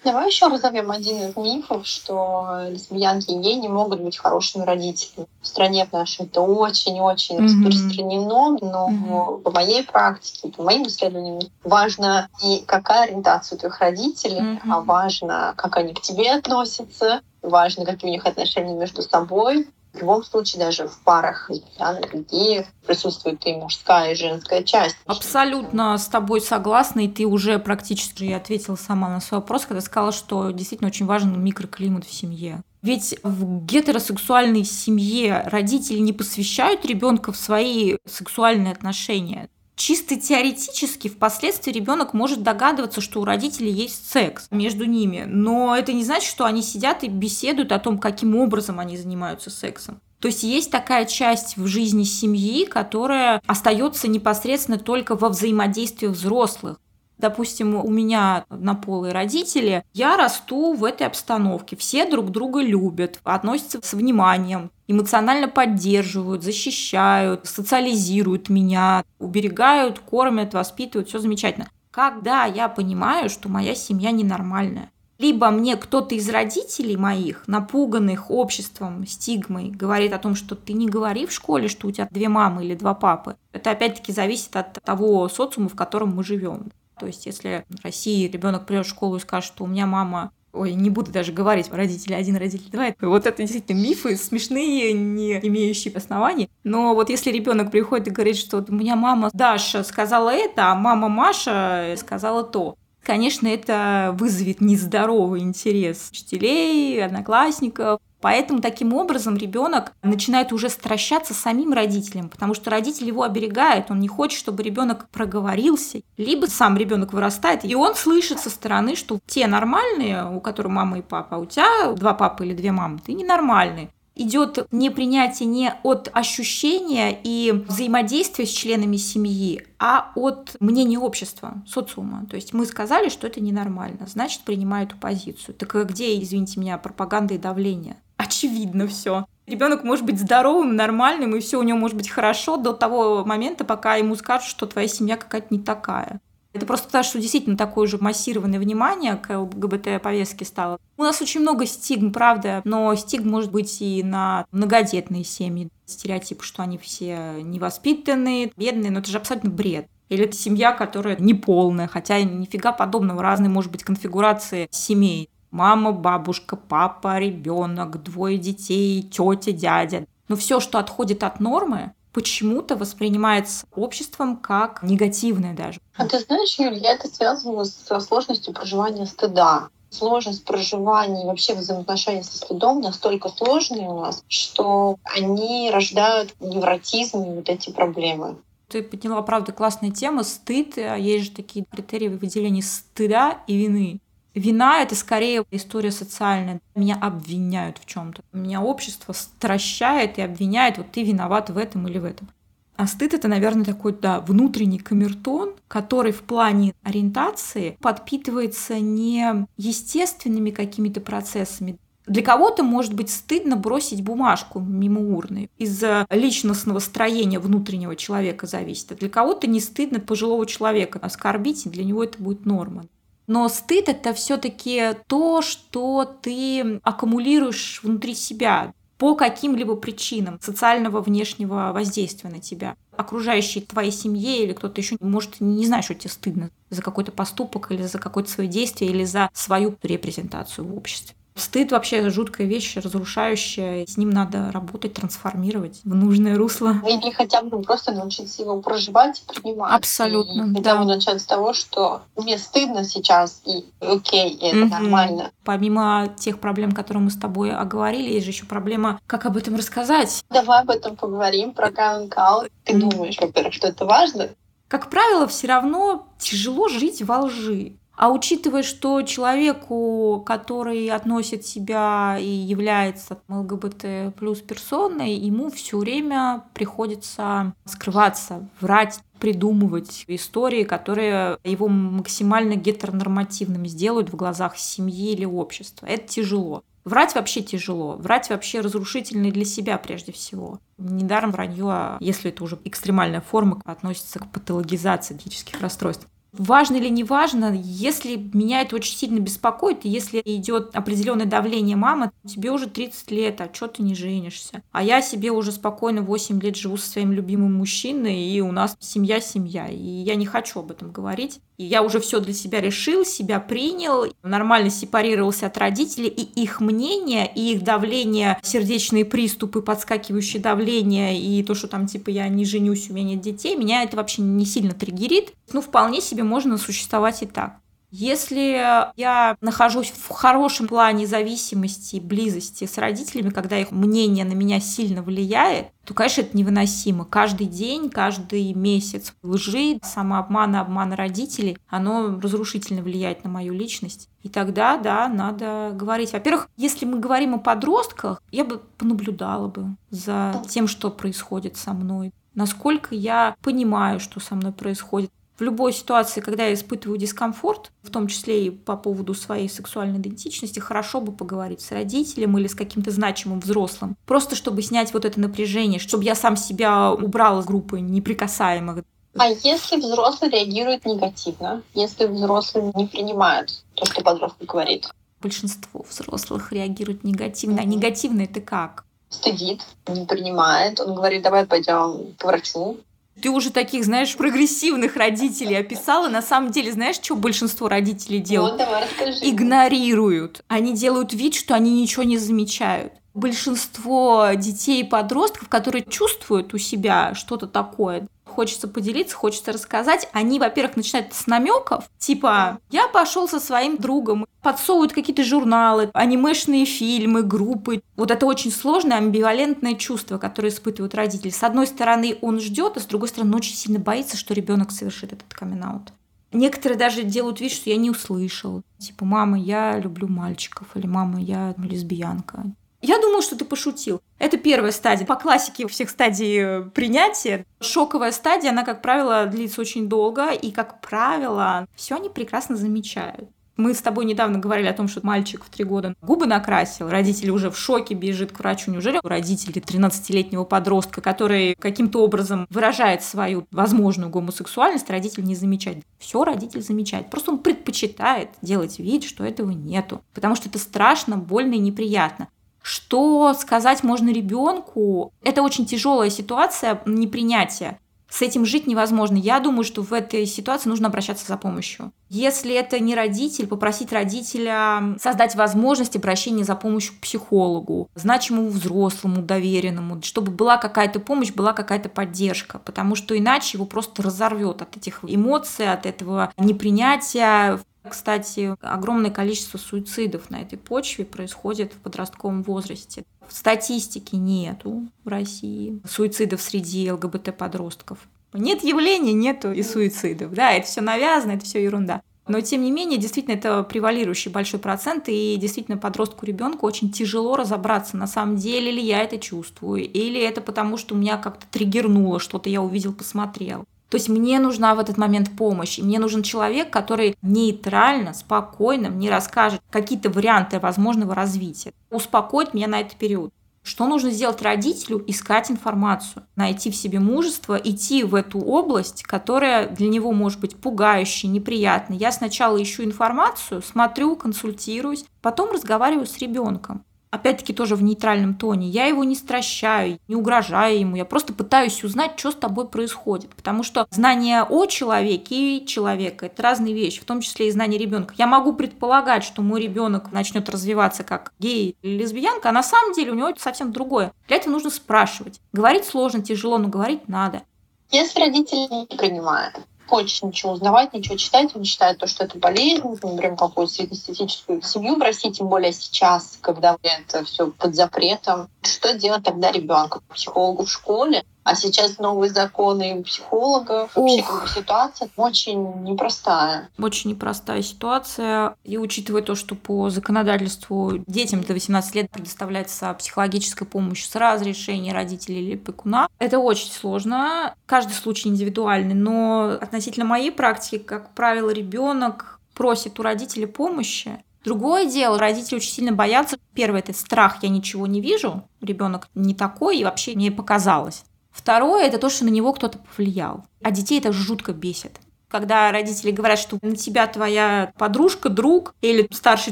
[0.03, 5.27] Давай еще разовьем один из мифов, что лесбиянки и геи не могут быть хорошими родителями.
[5.41, 7.65] В стране в нашей это очень-очень mm-hmm.
[7.65, 9.41] распространено, но mm-hmm.
[9.41, 14.69] по моей практике, по моим исследованиям, важно не какая ориентация у твоих родителей, mm-hmm.
[14.69, 19.99] а важно, как они к тебе относятся, важно, какие у них отношения между собой, в
[19.99, 24.97] любом случае, даже в парах лесбиянок и геев присутствует и мужская, и женская часть.
[25.05, 30.11] Абсолютно с тобой согласна, и ты уже практически ответила сама на свой вопрос, когда сказала,
[30.11, 32.61] что действительно очень важен микроклимат в семье.
[32.81, 41.71] Ведь в гетеросексуальной семье родители не посвящают ребенка в свои сексуальные отношения чисто теоретически впоследствии
[41.71, 46.45] ребенок может догадываться, что у родителей есть секс между ними, но это не значит, что
[46.45, 49.99] они сидят и беседуют о том, каким образом они занимаются сексом.
[50.19, 56.79] То есть есть такая часть в жизни семьи, которая остается непосредственно только во взаимодействии взрослых.
[57.17, 61.75] допустим, у меня однополые родители, я расту в этой обстановке.
[61.75, 71.09] Все друг друга любят, относятся с вниманием, эмоционально поддерживают, защищают, социализируют меня, уберегают, кормят, воспитывают,
[71.09, 71.69] все замечательно.
[71.91, 79.07] Когда я понимаю, что моя семья ненормальная, либо мне кто-то из родителей моих, напуганных обществом,
[79.07, 82.65] стигмой, говорит о том, что ты не говори в школе, что у тебя две мамы
[82.65, 83.37] или два папы.
[83.53, 86.71] Это опять-таки зависит от того социума, в котором мы живем.
[86.99, 90.31] То есть, если в России ребенок придет в школу и скажет, что у меня мама
[90.55, 92.93] Ой, не буду даже говорить родители один, родители два.
[93.01, 96.49] Вот это действительно мифы смешные, не имеющие оснований.
[96.63, 100.75] Но вот если ребенок приходит и говорит, что у меня мама Даша сказала это, а
[100.75, 107.99] мама Маша сказала то, конечно, это вызовет нездоровый интерес учителей, одноклассников.
[108.25, 113.99] Поэтому таким образом ребенок начинает уже стращаться самим родителям, потому что родитель его оберегает, он
[113.99, 116.01] не хочет, чтобы ребенок проговорился.
[116.17, 120.97] Либо сам ребенок вырастает, и он слышит со стороны, что те нормальные, у которых мама
[120.97, 125.73] и папа, а у тебя два папы или две мамы, ты ненормальный идет непринятие не
[125.83, 132.25] от ощущения и взаимодействия с членами семьи, а от мнения общества, социума.
[132.27, 135.53] То есть мы сказали, что это ненормально, значит, принимают эту позицию.
[135.53, 137.97] Так где, извините меня, пропаганда и давление?
[138.17, 139.25] Очевидно все.
[139.45, 143.63] Ребенок может быть здоровым, нормальным, и все у него может быть хорошо до того момента,
[143.63, 146.19] пока ему скажут, что твоя семья какая-то не такая.
[146.55, 150.79] Это просто потому, что действительно такое же массированное внимание к ЛГБТ-повестке стало.
[150.95, 155.67] У нас очень много стигм, правда, но стигм может быть и на многодетные семьи.
[155.85, 159.87] Стереотип, что они все невоспитанные, бедные, но это же абсолютно бред.
[160.07, 165.29] Или это семья, которая неполная, хотя нифига подобного, разные, может быть, конфигурации семей.
[165.55, 170.05] Мама, бабушка, папа, ребенок, двое детей, тетя, дядя.
[170.27, 175.79] Но все, что отходит от нормы, почему-то воспринимается обществом как негативное даже.
[175.95, 181.53] А ты знаешь, Юль, я это связываю со сложностью проживания стыда сложность проживания и вообще
[181.53, 188.35] взаимоотношения со стыдом настолько сложные у нас, что они рождают невротизм и вот эти проблемы.
[188.67, 190.23] Ты подняла, правда, классная тема.
[190.23, 190.77] Стыд.
[190.77, 194.01] А есть же такие критерии выделения стыда и вины.
[194.35, 196.59] Вина— это скорее история социальная.
[196.75, 201.87] Меня обвиняют в чем то Меня общество стращает и обвиняет, вот ты виноват в этом
[201.87, 202.29] или в этом.
[202.75, 210.51] А стыд— это, наверное, такой, да, внутренний камертон, который в плане ориентации подпитывается не естественными
[210.51, 211.77] какими-то процессами.
[212.05, 215.49] Для кого-то может быть стыдно бросить бумажку мимо урны.
[215.57, 218.91] Из-за личностного строения внутреннего человека зависит.
[218.91, 222.85] А для кого-то не стыдно пожилого человека оскорбить, и для него это будет норма.
[223.27, 231.71] Но стыд это все-таки то, что ты аккумулируешь внутри себя по каким-либо причинам социального внешнего
[231.73, 232.75] воздействия на тебя.
[232.95, 237.71] Окружающие твоей семье или кто-то еще может не знать, что тебе стыдно за какой-то поступок
[237.71, 241.15] или за какое-то свое действие или за свою репрезентацию в обществе.
[241.37, 243.85] Стыд вообще жуткая вещь, разрушающая.
[243.85, 246.75] С ним надо работать, трансформировать в нужное русло.
[246.87, 249.73] Или хотя бы просто научиться его проживать и принимать.
[249.73, 254.59] Абсолютно, и хотя бы начать с того, что мне стыдно сейчас, и окей, и это
[254.59, 254.69] угу.
[254.69, 255.31] нормально.
[255.43, 259.57] Помимо тех проблем, которые мы с тобой оговорили, есть же еще проблема, как об этом
[259.57, 260.23] рассказать.
[260.29, 262.15] Давай об этом поговорим, про каминг
[262.63, 264.29] Ты думаешь, во-первых, что это важно?
[264.69, 267.73] Как правило, все равно тяжело жить во лжи.
[267.97, 276.43] А учитывая, что человеку, который относит себя и является ЛГБТ плюс персоной, ему все время
[276.53, 285.85] приходится скрываться, врать, придумывать истории, которые его максимально гетеронормативным сделают в глазах семьи или общества.
[285.85, 286.63] Это тяжело.
[286.83, 287.95] Врать вообще тяжело.
[287.95, 290.59] Врать вообще разрушительно для себя прежде всего.
[290.77, 296.07] Недаром вранье, а если это уже экстремальная форма, относится к патологизации психических расстройств
[296.37, 301.75] важно или не важно, если меня это очень сильно беспокоит, и если идет определенное давление
[301.75, 304.61] мамы, тебе уже 30 лет, а что ты не женишься?
[304.71, 308.75] А я себе уже спокойно 8 лет живу со своим любимым мужчиной, и у нас
[308.79, 311.39] семья-семья, и я не хочу об этом говорить.
[311.57, 316.59] И я уже все для себя решил, себя принял, нормально сепарировался от родителей, и их
[316.59, 322.43] мнение, и их давление, сердечные приступы, подскакивающее давление, и то, что там типа я не
[322.43, 325.33] женюсь, у меня нет детей, меня это вообще не сильно триггерит.
[325.53, 327.59] Ну, вполне себе можно существовать и так.
[327.97, 328.61] Если
[328.97, 335.01] я нахожусь в хорошем плане зависимости, близости с родителями, когда их мнение на меня сильно
[335.01, 337.05] влияет, то, конечно, это невыносимо.
[337.05, 344.09] Каждый день, каждый месяц лжи, самообмана, обмана родителей, оно разрушительно влияет на мою личность.
[344.23, 346.11] И тогда, да, надо говорить.
[346.11, 351.71] Во-первых, если мы говорим о подростках, я бы понаблюдала бы за тем, что происходит со
[351.71, 352.11] мной.
[352.33, 357.91] Насколько я понимаю, что со мной происходит В любой ситуации, когда я испытываю дискомфорт, в
[357.91, 362.55] том числе и по поводу своей сексуальной идентичности, хорошо бы поговорить с родителем или с
[362.55, 363.97] каким-то значимым взрослым.
[364.05, 368.85] Просто чтобы снять вот это напряжение, чтобы я сам себя убрал из группы неприкасаемых.
[369.17, 374.89] А если взрослый реагирует негативно, если взрослый не принимает то, что подросток говорит?
[375.21, 377.61] Большинство взрослых реагируют негативно.
[377.61, 378.85] А негативно это как?
[379.09, 380.79] Стыдит, не принимает.
[380.79, 382.77] Он говорит, давай пойдем к врачу.
[383.21, 386.09] Ты уже таких, знаешь, прогрессивных родителей описала.
[386.09, 388.53] На самом деле, знаешь, что большинство родителей делают?
[388.53, 389.19] Вот, давай расскажи.
[389.21, 390.43] Игнорируют.
[390.47, 392.93] Они делают вид, что они ничего не замечают.
[393.15, 400.37] Большинство детей и подростков, которые чувствуют у себя что-то такое, хочется поделиться, хочется рассказать, они,
[400.37, 407.23] во-первых, начинают с намеков, типа «я пошел со своим другом», подсовывают какие-то журналы, анимешные фильмы,
[407.23, 407.81] группы.
[407.95, 411.29] Вот это очень сложное амбивалентное чувство, которое испытывают родители.
[411.29, 415.13] С одной стороны, он ждет, а с другой стороны, очень сильно боится, что ребенок совершит
[415.13, 415.87] этот камин -аут.
[416.33, 418.61] Некоторые даже делают вид, что я не услышал.
[418.77, 422.43] Типа, мама, я люблю мальчиков, или мама, я лесбиянка.
[422.87, 423.99] Я думал, что ты пошутил.
[424.19, 425.07] Это первая стадия.
[425.07, 427.43] По классике всех стадий э, принятия.
[427.59, 433.27] Шоковая стадия, она, как правило, длится очень долго, и, как правило, все они прекрасно замечают.
[433.57, 437.31] Мы с тобой недавно говорили о том, что мальчик в три года губы накрасил, родители
[437.31, 438.69] уже в шоке, бежит к врачу.
[438.69, 445.83] Неужели у родителей 13-летнего подростка, который каким-то образом выражает свою возможную гомосексуальность, родитель не замечает?
[445.97, 447.09] Все родитель замечает.
[447.09, 450.03] Просто он предпочитает делать вид, что этого нету.
[450.13, 452.27] Потому что это страшно, больно и неприятно.
[452.65, 455.13] Что сказать можно ребенку?
[455.21, 457.77] Это очень тяжелая ситуация непринятия.
[458.09, 459.17] С этим жить невозможно.
[459.17, 461.91] Я думаю, что в этой ситуации нужно обращаться за помощью.
[462.09, 469.21] Если это не родитель, попросить родителя создать возможность обращения за помощью к психологу, значимому взрослому,
[469.21, 474.75] доверенному, чтобы была какая-то помощь, была какая-то поддержка, потому что иначе его просто разорвет от
[474.75, 477.59] этих эмоций, от этого непринятия.
[477.89, 483.03] Кстати, огромное количество суицидов на этой почве происходит в подростковом возрасте.
[483.29, 487.99] Статистики нету в России суицидов среди ЛГБТ-подростков.
[488.33, 490.33] Нет явления, нету и суицидов.
[490.33, 492.01] Да, это все навязано, это все ерунда.
[492.27, 497.35] Но, тем не менее, действительно, это превалирующий большой процент, и действительно подростку ребенку очень тяжело
[497.35, 502.19] разобраться, на самом деле ли я это чувствую, или это потому, что меня как-то триггернуло,
[502.19, 503.65] что-то я увидел, посмотрел.
[503.89, 508.89] То есть мне нужна в этот момент помощь, и мне нужен человек, который нейтрально, спокойно
[508.89, 513.31] мне расскажет какие-то варианты возможного развития, успокоит меня на этот период.
[513.65, 515.03] Что нужно сделать родителю?
[515.07, 520.55] Искать информацию, найти в себе мужество, идти в эту область, которая для него может быть
[520.55, 521.97] пугающей, неприятной.
[521.97, 526.83] Я сначала ищу информацию, смотрю, консультируюсь, потом разговариваю с ребенком
[527.15, 528.69] опять-таки тоже в нейтральном тоне.
[528.69, 533.33] Я его не стращаю, не угрожаю ему, я просто пытаюсь узнать, что с тобой происходит.
[533.35, 537.79] Потому что знание о человеке и человека– это разные вещи, в том числе и знание
[537.79, 538.13] ребенка.
[538.17, 542.93] Я могу предполагать, что мой ребенок начнет развиваться как гей или лесбиянка, а на самом
[542.93, 544.13] деле у него это совсем другое.
[544.27, 545.39] Для этого нужно спрашивать.
[545.53, 547.43] Говорить сложно, тяжело, но говорить надо.
[547.91, 549.55] Если родители не принимают,
[549.87, 551.55] хочет ничего узнавать, ничего читать.
[551.55, 556.37] Он считает то, что это болезнь, например, какую-то среднестатистическую семью в России, тем более сейчас,
[556.41, 558.49] когда это все под запретом.
[558.63, 560.01] Что делать тогда ребенку?
[560.13, 561.23] Психологу в школе?
[561.45, 563.95] А сейчас новые законы психологов.
[563.95, 566.69] Вообще как бы ситуация очень непростая.
[566.79, 568.55] Очень непростая ситуация.
[568.63, 574.91] И учитывая то, что по законодательству детям до 18 лет предоставляется психологическая помощь с разрешения
[574.91, 577.53] родителей или пекуна, это очень сложно.
[577.67, 584.85] Каждый случай индивидуальный, но относительно моей практики, как правило, ребенок просит у родителей помощи, Другое
[584.85, 586.37] дело, родители очень сильно боятся.
[586.53, 591.03] Первое– это страх, я ничего не вижу, ребенок не такой, и вообще мне показалось.
[591.35, 593.43] Второе– это то, что на него кто-то повлиял.
[593.61, 595.01] А детей это жутко бесит.
[595.27, 599.51] Когда родители говорят, что на тебя твоя подружка, друг или старший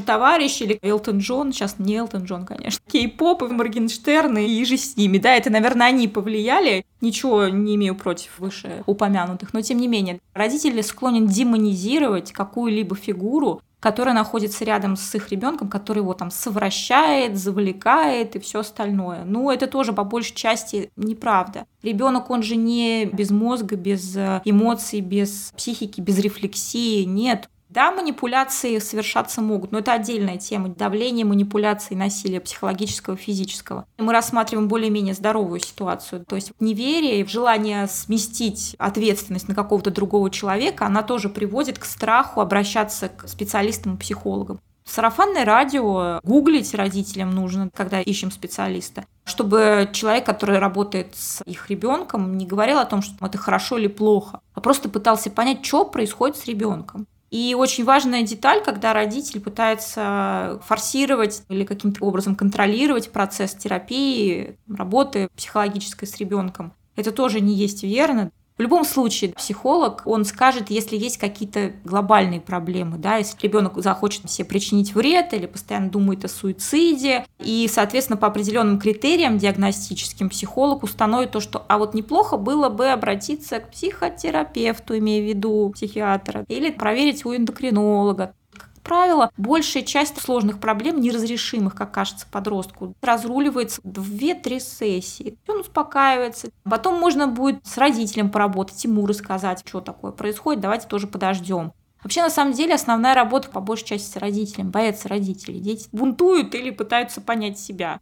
[0.00, 4.96] товарищ, или Элтон Джон, сейчас не Элтон Джон, конечно, кей-поп и Моргенштерн и же с
[4.96, 9.88] ними, да, это, наверное, они повлияли, ничего не имею против выше упомянутых, но тем не
[9.88, 16.30] менее, родители склонен демонизировать какую-либо фигуру, которая находится рядом с их ребенком, который его там
[16.30, 19.24] совращает, завлекает и все остальное.
[19.26, 21.66] Ну, это тоже по большей части неправда.
[21.82, 27.04] Ребенок, он же не без мозга, без э, эмоций, без психики, без рефлексии.
[27.04, 30.68] Нет, да, манипуляции совершаться могут, но это отдельная тема.
[30.68, 33.86] Давление, манипуляции, насилие психологического, физического.
[33.98, 36.24] Мы рассматриваем более-менее здоровую ситуацию.
[36.24, 42.40] То есть неверие, желание сместить ответственность на какого-то другого человека, она тоже приводит к страху
[42.40, 44.60] обращаться к специалистам и психологам.
[44.84, 52.36] Сарафанное радио гуглить родителям нужно, когда ищем специалиста, чтобы человек, который работает с их ребенком,
[52.36, 56.36] не говорил о том, что это хорошо или плохо, а просто пытался понять, что происходит
[56.36, 57.06] с ребенком.
[57.34, 65.28] И очень важная деталь, когда родитель пытается форсировать или каким-то образом контролировать процесс терапии, работы
[65.34, 66.74] психологической с ребенком.
[66.94, 68.30] Это тоже не есть верно.
[68.56, 74.30] В любом случае, психолог, он скажет, если есть какие-то глобальные проблемы, да, если ребенок захочет
[74.30, 80.84] себе причинить вред или постоянно думает о суициде, и, соответственно, по определенным критериям диагностическим психолог
[80.84, 86.44] установит то, что, а вот неплохо было бы обратиться к психотерапевту, имея в виду психиатра,
[86.46, 88.34] или проверить у эндокринолога
[88.84, 95.38] правило, большая часть сложных проблем, неразрешимых, как кажется подростку, разруливается в 2-3 сессии.
[95.48, 96.50] Он успокаивается.
[96.62, 101.72] Потом можно будет с родителем поработать, ему рассказать, что такое происходит, давайте тоже подождем.
[102.04, 104.68] Вообще, на самом деле, основная работа по большей части с родителями.
[104.68, 105.58] Боятся родителей.
[105.58, 107.98] Дети бунтуют или пытаются понять себя.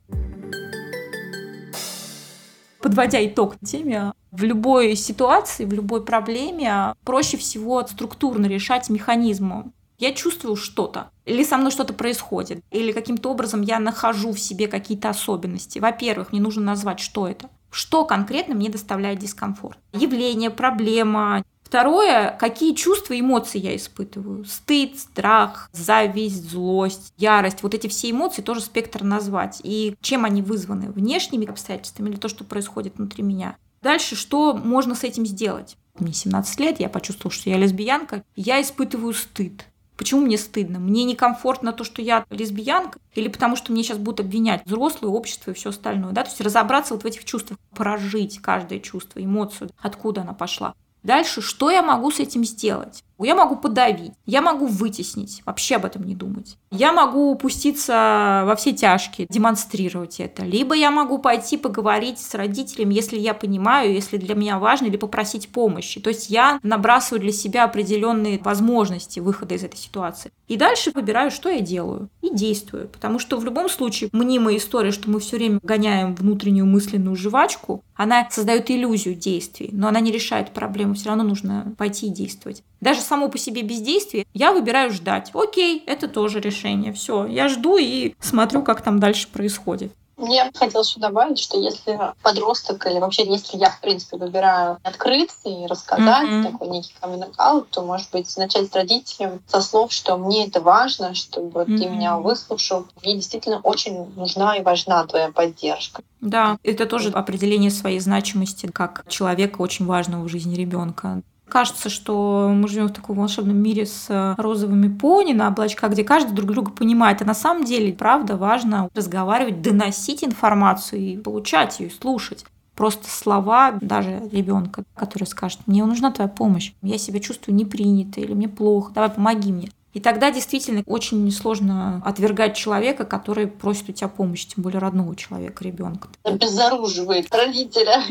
[2.80, 9.72] Подводя итог теме, в любой ситуации, в любой проблеме проще всего структурно решать механизмом
[10.03, 14.66] я чувствую что-то, или со мной что-то происходит, или каким-то образом я нахожу в себе
[14.66, 15.78] какие-то особенности.
[15.78, 17.48] Во-первых, мне нужно назвать, что это.
[17.70, 19.78] Что конкретно мне доставляет дискомфорт?
[19.92, 21.44] Явление, проблема.
[21.62, 24.44] Второе, какие чувства и эмоции я испытываю.
[24.44, 27.62] Стыд, страх, зависть, злость, ярость.
[27.62, 29.61] Вот эти все эмоции тоже спектр назвать.
[29.62, 30.90] И чем они вызваны?
[30.90, 33.57] Внешними обстоятельствами или то, что происходит внутри меня?
[33.80, 35.76] Дальше, что можно с этим сделать?
[35.98, 38.24] Мне 17 лет, я почувствовала, что я лесбиянка.
[38.36, 39.64] Я испытываю стыд.
[40.03, 40.80] Почему мне стыдно?
[40.80, 45.53] Мне некомфортно то, что я лесбиянка, или потому что мне сейчас будут обвинять взрослое общество
[45.53, 46.11] и все остальное.
[46.11, 46.24] Да?
[46.24, 50.74] То есть разобраться вот в этих чувствах, прожить каждое чувство, эмоцию, откуда она пошла.
[51.05, 53.05] Дальше, что я могу с этим сделать?
[53.25, 56.57] Я могу подавить, я могу вытеснить, вообще об этом не думать.
[56.70, 60.45] Я могу упуститься во все тяжкие, демонстрировать это.
[60.45, 64.97] Либо я могу пойти поговорить с родителем, если я понимаю, если для меня важно, или
[64.97, 66.01] попросить помощи.
[66.01, 70.33] То есть я набрасываю для себя определенные возможности выхода из этой ситуации.
[70.49, 72.09] И дальше выбираю, что я делаю.
[72.20, 72.89] И действую.
[72.89, 77.83] Потому что в любом случае мнимая история, что мы все время гоняем внутреннюю мысленную жвачку,
[77.95, 80.95] она создает иллюзию действий, но она не решает проблему.
[80.95, 82.62] Все равно нужно пойти и действовать.
[82.83, 85.30] Даже само по себе бездействие, я выбираю ждать.
[85.35, 86.93] Окей, это тоже решение.
[86.93, 89.93] Все, я жду и смотрю, как там дальше происходит.
[90.16, 95.49] Мне хотелось еще добавить, что если подросток или вообще если я, в принципе, выбираю открыться
[95.49, 96.53] и рассказать mm-hmm.
[96.53, 97.24] такой некий камин
[97.70, 101.78] то, может быть, начать с родителем со слов, что мне это важно, чтобы mm-hmm.
[101.78, 102.87] ты меня выслушал.
[103.03, 106.03] Мне действительно очень нужна и важна твоя поддержка.
[106.20, 111.22] Да, это тоже определение своей значимости как человека очень важного в жизни ребенка
[111.53, 116.03] кажется, что мы живем в таком волшебном мире с э, розовыми пони на облачках, где
[116.03, 117.20] каждый друг друга понимает.
[117.20, 122.46] А на самом деле, правда, важно разговаривать, доносить информацию и получать ее, слушать.
[122.74, 128.32] Просто слова даже ребенка, который скажет, мне нужна твоя помощь, я себя чувствую непринятой или
[128.32, 129.68] мне плохо, давай помоги мне.
[129.95, 135.14] И тогда действительно очень сложно отвергать человека, который просит у тебя помощи, тем более родного
[135.14, 136.09] человека, ребенка.
[136.22, 138.03] Обезоруживает родителя,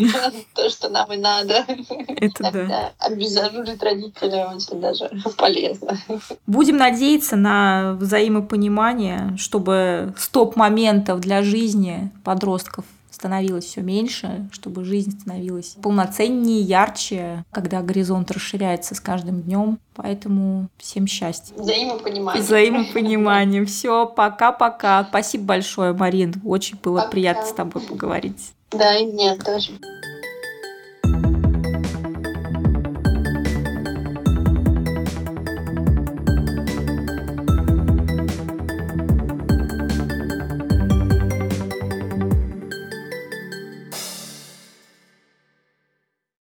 [0.53, 1.65] то, что нам и надо.
[2.07, 2.91] Это да.
[2.99, 5.97] Обезоружить родителя очень даже полезно.
[6.45, 12.85] Будем надеяться на взаимопонимание, чтобы стоп-моментов для жизни подростков
[13.21, 19.77] становилось все меньше, чтобы жизнь становилась полноценнее, ярче, когда горизонт расширяется с каждым днем.
[19.93, 21.53] Поэтому всем счастья.
[21.55, 22.41] Взаимопонимание.
[22.41, 23.65] Взаимопонимание.
[23.65, 25.05] Все, пока-пока.
[25.07, 26.33] Спасибо большое, Марин.
[26.43, 27.09] Очень было пока.
[27.09, 28.53] приятно с тобой поговорить.
[28.71, 29.73] Да, и мне тоже.